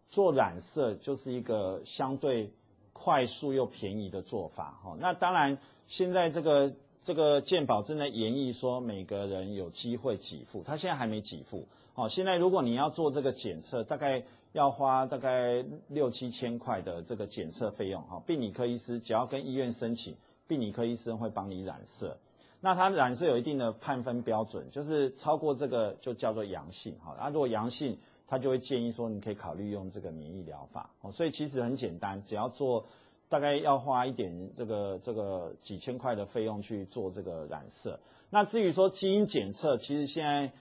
[0.08, 2.52] 做染色就是一个相对
[2.98, 4.80] 快速又便宜的做法。
[4.82, 6.72] 哈，那当然现在这个
[7.02, 11.66] 这个健保正在研议说每个人有机会给付，他现在还没给付。
[11.92, 18.02] 好，现在如果你要做这个检测，大概要花大概六七千块的这个检测费用。
[18.04, 20.16] 哈，病理科医师只要跟医院申请。
[20.48, 22.18] 病理科医生会帮你染色，
[22.60, 32.84] 那他染色有一定的判分标准，就是超过这个就叫做阳性，好，那如果阳性，他就会建议说你可以考虑用这个免疫疗法，哦，所以其实很简单，只要做，
[33.28, 38.00] 大概要花一点这个这个几千块的费用去做这个染色。
[38.30, 40.52] 那至于说基因检测，其实现在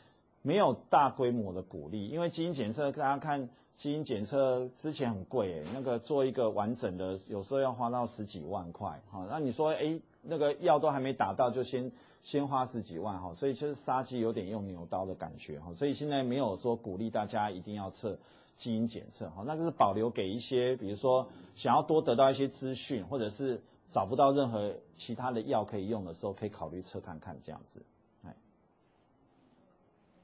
[0.41, 3.49] 没有大规模的鼓励，因为基因检测大家看。
[3.76, 9.01] 基因检测之前很贵诶，那个做一个完整的，有时候要花到十几万块。
[9.09, 11.91] 好，那你说，诶，那个药都还没打到，就先
[12.26, 18.17] 先花十几万哈，所以就是杀鸡有点用牛刀的感觉哈，所以现在没有说鼓励大家一定要测
[18.55, 27.86] 基因检测哈，那就是保留给一些比如说想要多得到一些资讯，或者是找不到任何其他的药可以用的时候，可以考虑测看看这样子，
[28.23, 28.36] 哎，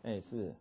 [0.02, 0.56] 哎是。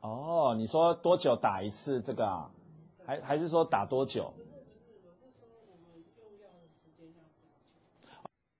[0.00, 2.50] 哦，你说多久打一次这个啊？
[3.04, 4.32] 还还是说打多久？
[4.36, 7.22] 不是是，是说我们用药的时间要？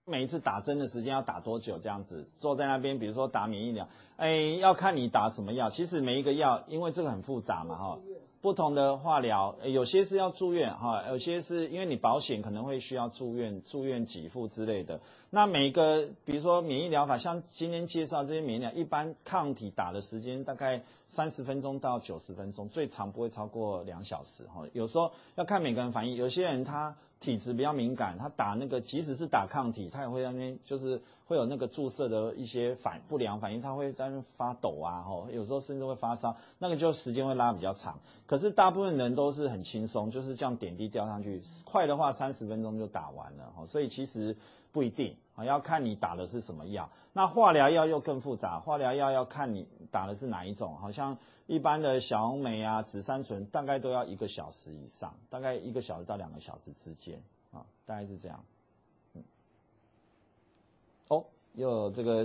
[0.05, 1.79] 每一次打针的时间要打多久？
[1.79, 5.71] 这样子坐在那边，比如说打免疫疗，哎，要看你打什么药。
[5.71, 7.99] 其实每一个药，因为这个很复杂嘛，哈。
[8.41, 14.99] 不同的化疗，有些是要住院哈，有些是因为你保险可能会需要住院、住院给付之类的。
[15.29, 24.65] 那每一个，比如说免疫疗法，像今天介绍这些免疫疗，一般抗体打的时间大概三十分钟到九十分钟，最长不会超过两小时哈。
[24.73, 26.97] 有时候要看每个人反应，有些人他。
[27.21, 37.99] 体质比较敏感，他打那个即使是打抗体，他也会在那边就是会有那个注射的一些反不良反应，他会在那发抖啊，吼，有时候甚至会发烧，那个就时间会拉比较长。
[38.27, 44.35] 可是大部分人都是很轻松，就是这样点滴吊上去，快的话三十分钟就打完了，吼，所以其实
[44.73, 46.89] 不一定啊，要看你打的是什么药。
[47.13, 51.19] 那化疗药又更复杂，化疗药要看你打的是哪一种，好像。
[51.51, 57.21] 一般的小红莓啊、紫杉醇大概都要一个小时以上，大概一个小时到两个小时之间
[57.51, 58.45] 啊，大概是这样。
[61.09, 61.25] 哦，
[61.55, 62.25] 又有这个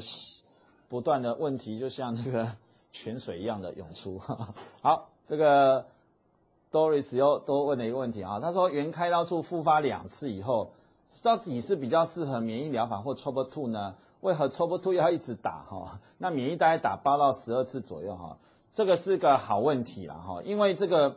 [0.88, 2.56] 不断的问题，就像那个
[2.92, 4.20] 泉水一样的涌出。
[4.84, 5.88] 好，这个
[6.72, 10.70] Doris 又多问了一个问题啊，他说原开刀处复发两次以后，
[11.24, 13.96] 到底是比较适合免疫疗法或 TROP2 呢？
[14.22, 16.00] 为何 TROP2 要一直打哈？
[16.20, 18.38] 那免疫大概打八到十二次左右哈。
[18.76, 21.16] 这个是个好问题了哈，因为这个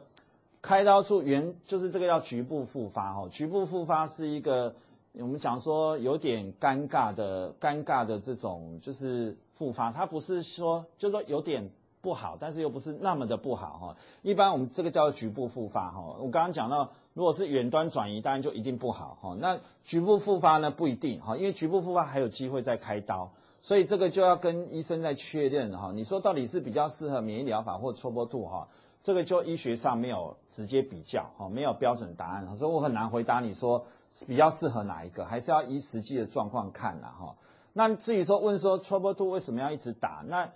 [0.62, 4.76] 开刀术原就是这个叫局部复发哈，局部复发是一个
[5.14, 11.68] 我们讲说有点尴尬的尴尬的这种就是复发，它不是说就是说有点
[12.00, 13.96] 不好，但是又不是那么的不好哈。
[14.22, 19.36] 一般我们这个叫局部复发哈，我刚刚讲到如果是远端转移，当然就一定不好哈。
[19.40, 23.32] 那局部复发呢不一定哈，因为局部复发还有机会再开刀。
[23.60, 28.68] 所以这个就要跟医生再确认哈，你说到底是比较适合免疫疗法或 TROP2 哈，
[29.02, 33.84] 这个就医学上没有直接比较哈，没有标准答案，所以我很难回答你说
[34.26, 37.36] 比较适合哪一个，还是要依实际的状况看了哈。
[37.72, 40.48] 那至于说问说 TROP2 为什么要一直打，那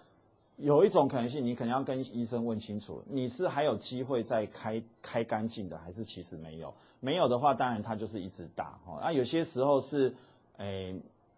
[0.57, 6.72] 有一种可能性，你可能要跟医生问清楚，你是还有机会再开开干净的，还是其实没有？
[7.00, 9.00] 没有的话，当然他就是一直打哈。
[9.03, 10.14] 那有些时候是，
[10.59, 10.94] 诶。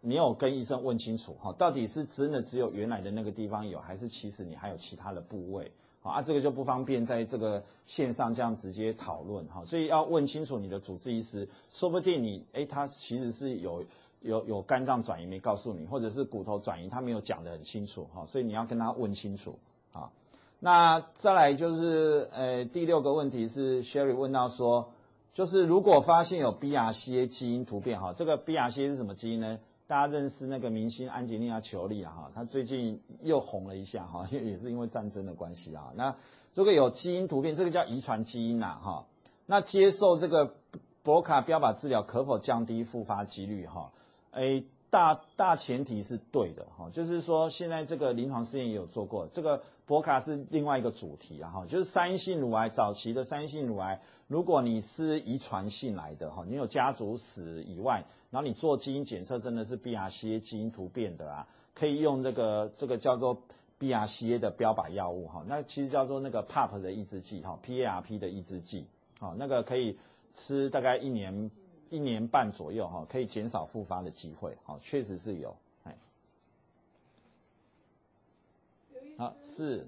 [0.07, 6.20] 你有跟医生问清楚哈，到底是真的只有原来的那个地方有，还是其实你还有其他的部位啊？
[6.20, 13.82] 这个就不方便在这个线上这样直接讨论哈，所以要问清楚你的主治医师，说不定你诶，他其实是有
[14.20, 19.59] 有有肝脏转移没告诉你，或者是骨头转移他没有讲得很清楚哈，所以你要跟他问清楚
[19.92, 20.11] 啊。
[20.61, 24.92] 那再来就是呃第六个问题是 Sherry 问到说，
[25.32, 29.59] 就是如果发现有 BRCA 基因突变哈，这个 BRCA 是什么基因呢？
[29.87, 35.93] 大家认识那个明星安吉丽娜·裘丽啊，哈，她最近又红了一下哈，因 为也是因为战争的关系啊。
[35.95, 36.16] 那
[36.55, 39.05] 这个有基因突变，这个叫遗传基因呐，哈。
[39.45, 40.55] 那接受这个
[41.03, 43.66] 博卡标靶治疗可否降低复发几率？
[43.66, 43.93] 哈，
[44.30, 58.03] 诶，大大前提是对的哈，就是说现在这个临床试验也有做过，这个博卡是另外一个主题啊，哈，就是三性乳癌早期的三性乳癌，如果你是遗传性来的哈，你有家族史以外。
[58.35, 63.41] 然后你做基因检测，真的是 BRCA 基因突变的啊，可以用这个这个叫做
[63.78, 68.89] BRCA 的标靶药物哈，那其实叫做那个 PARP 的抑制剂哈，PARP 的抑制剂，
[69.20, 69.97] 好，那个可以
[70.35, 71.53] 吃大概一年
[71.91, 75.97] 一年半左右哈，可以减少复发的机会，好，确实是有，哎，
[79.16, 79.87] 好是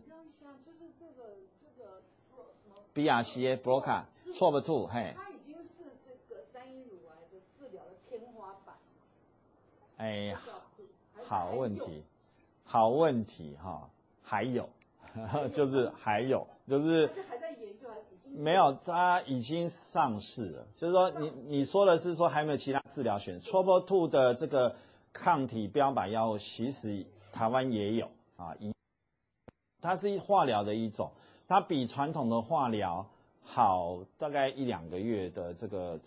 [2.94, 5.16] ，BRCA BRCA TROP2 嘿。
[9.96, 10.36] 哎，
[11.24, 12.04] 好问题，
[12.64, 13.88] 好问题哈，
[14.22, 14.68] 还有，
[15.52, 17.08] 就是还有，就是
[18.24, 20.66] 没有，它已经上市了。
[20.76, 24.76] 就是说，你你说的是说还没有其他治疗选，TROP2 的这个
[25.12, 28.74] 抗体标靶药物，其实台湾也有啊，一，
[29.80, 31.10] 它是化疗的一种，
[31.48, 33.06] 它比传统的化疗
[33.42, 35.98] 好大概一两个月的这个。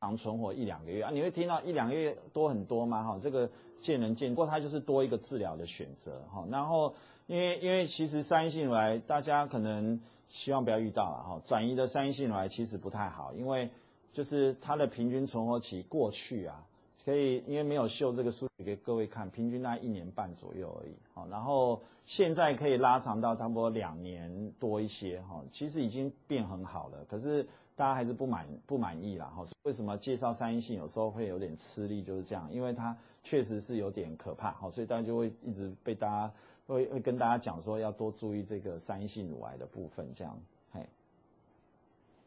[0.00, 3.04] 长存活一两个月啊，你会听到一两个月多很多吗？
[3.04, 6.42] 哈，这个见仁见智，不过它就是多一个治疗的选择哈。
[6.50, 6.94] 然后
[7.26, 11.42] 因为因为其实三阴性乳癌，大家可能希望不要遇到了哈。
[11.44, 13.68] 转移的三阴性乳癌其实不太好，因为
[14.10, 16.64] 就是它的平均存活期过去啊，
[17.04, 20.94] 可以因为没有秀这个数据给各位看，平均大概一年半左右而已。
[21.12, 27.04] 好，然后现在可以拉长到差不多两年多一些哈，其实已经变很好了。
[27.06, 27.46] 可是
[27.80, 29.42] 大家还是不满不满意啦哈。
[29.62, 32.02] 为什么介绍三阴性有时候会有点吃力？
[32.02, 36.30] 就是这样，因为它确实是有点可怕哈，所以大家就会一直被大家。
[36.66, 40.38] 会会跟大家讲说要多注意这个三阴性乳癌的部分，这样，
[40.70, 40.86] 嘿。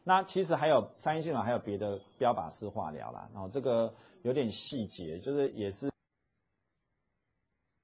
[0.02, 5.90] 那其实还有三阴性乳癌还有别的标靶式化疗啦，然后这个有点细节，就是也是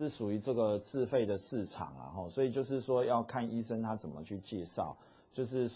[0.01, 4.95] 是属于这个自费的市场啊，哈，所以就是说要看医生他怎么去介绍，
[5.33, 5.71] 就是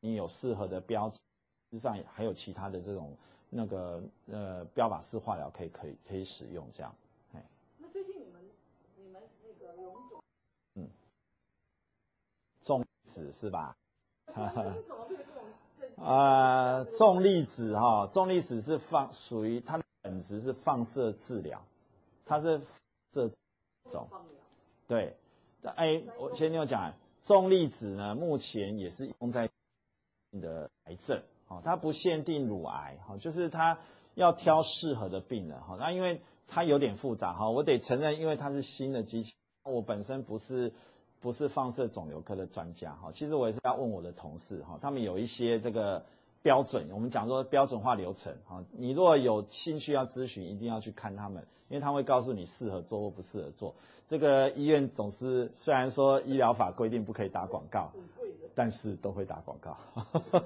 [0.00, 1.10] 你有适合的标，
[1.70, 3.14] 实际上还有其他的这种
[3.50, 6.94] 那个呃标靶式化疗可以可以可以使用这样。
[7.34, 7.44] 哎，
[7.76, 8.40] 那最近你们
[8.96, 10.22] 你们那个荣总，
[10.74, 10.88] 嗯
[12.62, 13.76] 重子是吧？
[15.96, 21.60] 啊，重粒子哈，重粒子是放属于它的本质是放射治疗，
[22.24, 22.60] 它是
[23.10, 23.28] 这
[23.90, 24.08] 种，
[24.86, 25.16] 对，
[25.62, 29.50] 哎，我先跟你讲，重粒子呢，目前也是用在
[30.40, 33.78] 的癌症，哦，它不限定乳癌，哈，就是它
[34.14, 39.34] 要挑适合的病人，哈，那因为它有点复杂，哈，我得承认，因为它是新的机器，
[39.64, 40.72] 我本身不是。
[41.20, 46.04] 不是放射肿瘤科的专家哈，其实我也是要问我的同事哈，他们有一些这个
[46.42, 53.74] 标准，我们讲说标准化流程哈，你如果有兴趣要咨询，一定要去看他们，因为他会告诉你适合做或不适合做。
[54.06, 57.90] 这个医院总是虽然说医疗法规定不可以打广告，
[58.58, 59.76] 但是都会打广告，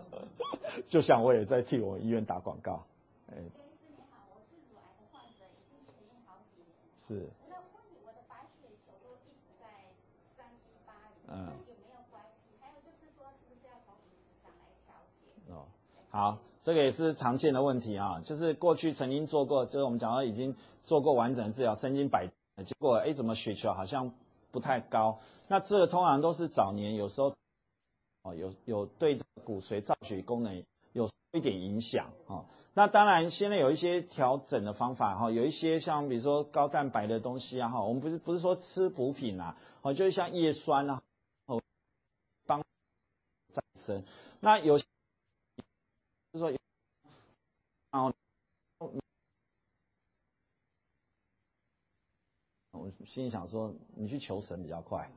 [0.87, 2.85] 就像我也在替我医院打广告。
[3.31, 3.37] 哎，
[6.99, 7.27] 是。
[11.27, 12.53] 嗯，有没有关系？
[12.61, 15.33] 还有就是说，是不是要从饮食上来调节？
[15.51, 15.65] 哦，
[16.11, 18.21] 好，这个也是常见的问题啊。
[18.23, 20.55] 就是过去曾经做过，就是我们讲到已经
[20.85, 24.13] 做过完整治疗，身经百战，结果哎，怎么血球好像
[24.51, 25.19] 不太高？
[25.49, 27.35] 那这个通常都是早年有时候
[28.23, 32.45] 哦，有有对骨髓造血功能有一点影响啊。
[32.75, 41.03] 那当然现在有一些调整的方法哈，有一些像比如说高蛋白的东西啊哈，我们不是不是说吃补品啊，哦，就是像叶酸啊。
[43.53, 44.03] 再生，
[44.41, 44.85] 那有就
[46.33, 46.51] 是说，
[47.91, 48.11] 然后
[52.71, 55.11] 我心里想说，你去求神比较快，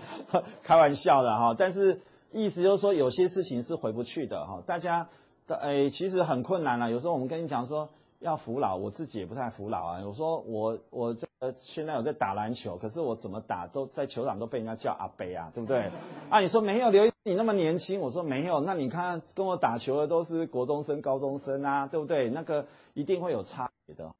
[0.62, 1.54] 开玩笑的哈。
[1.58, 2.02] 但是
[2.32, 4.62] 意思就是说，有些事情是回不去的哈。
[4.66, 5.08] 大家
[5.46, 6.90] 的哎，其实很困难了。
[6.90, 7.88] 有时候我们跟你讲说。
[8.20, 10.02] 要服老，我自己也不太服老啊。
[10.04, 15.88] 我说我我这个现在有在打篮球，可是我怎么打都在球场都被人家叫阿伯啊，对不对？
[16.28, 22.28] 啊，你说没有刘，你那么年轻，我说没有，那你看跟我打球的都是国中生、高中生啊，对不对？
[22.28, 24.12] 那个一定会有差别的。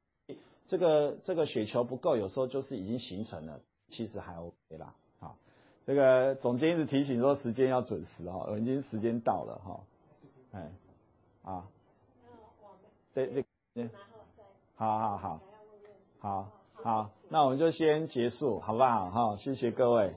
[0.65, 4.95] 这个这个雪球不够，有时候就是已经形成了，其实还 OK 啦。
[5.85, 9.79] 这个总监一直提醒说时间要准时哈，已经时间到了哈，
[10.51, 10.71] 哎，
[11.43, 11.63] 啊，
[13.13, 13.43] 这这。
[14.75, 15.39] 好好好，
[16.19, 16.49] 好
[16.83, 19.09] 好，那我们就先结束，好不好？
[19.09, 20.13] 哈，谢谢各位。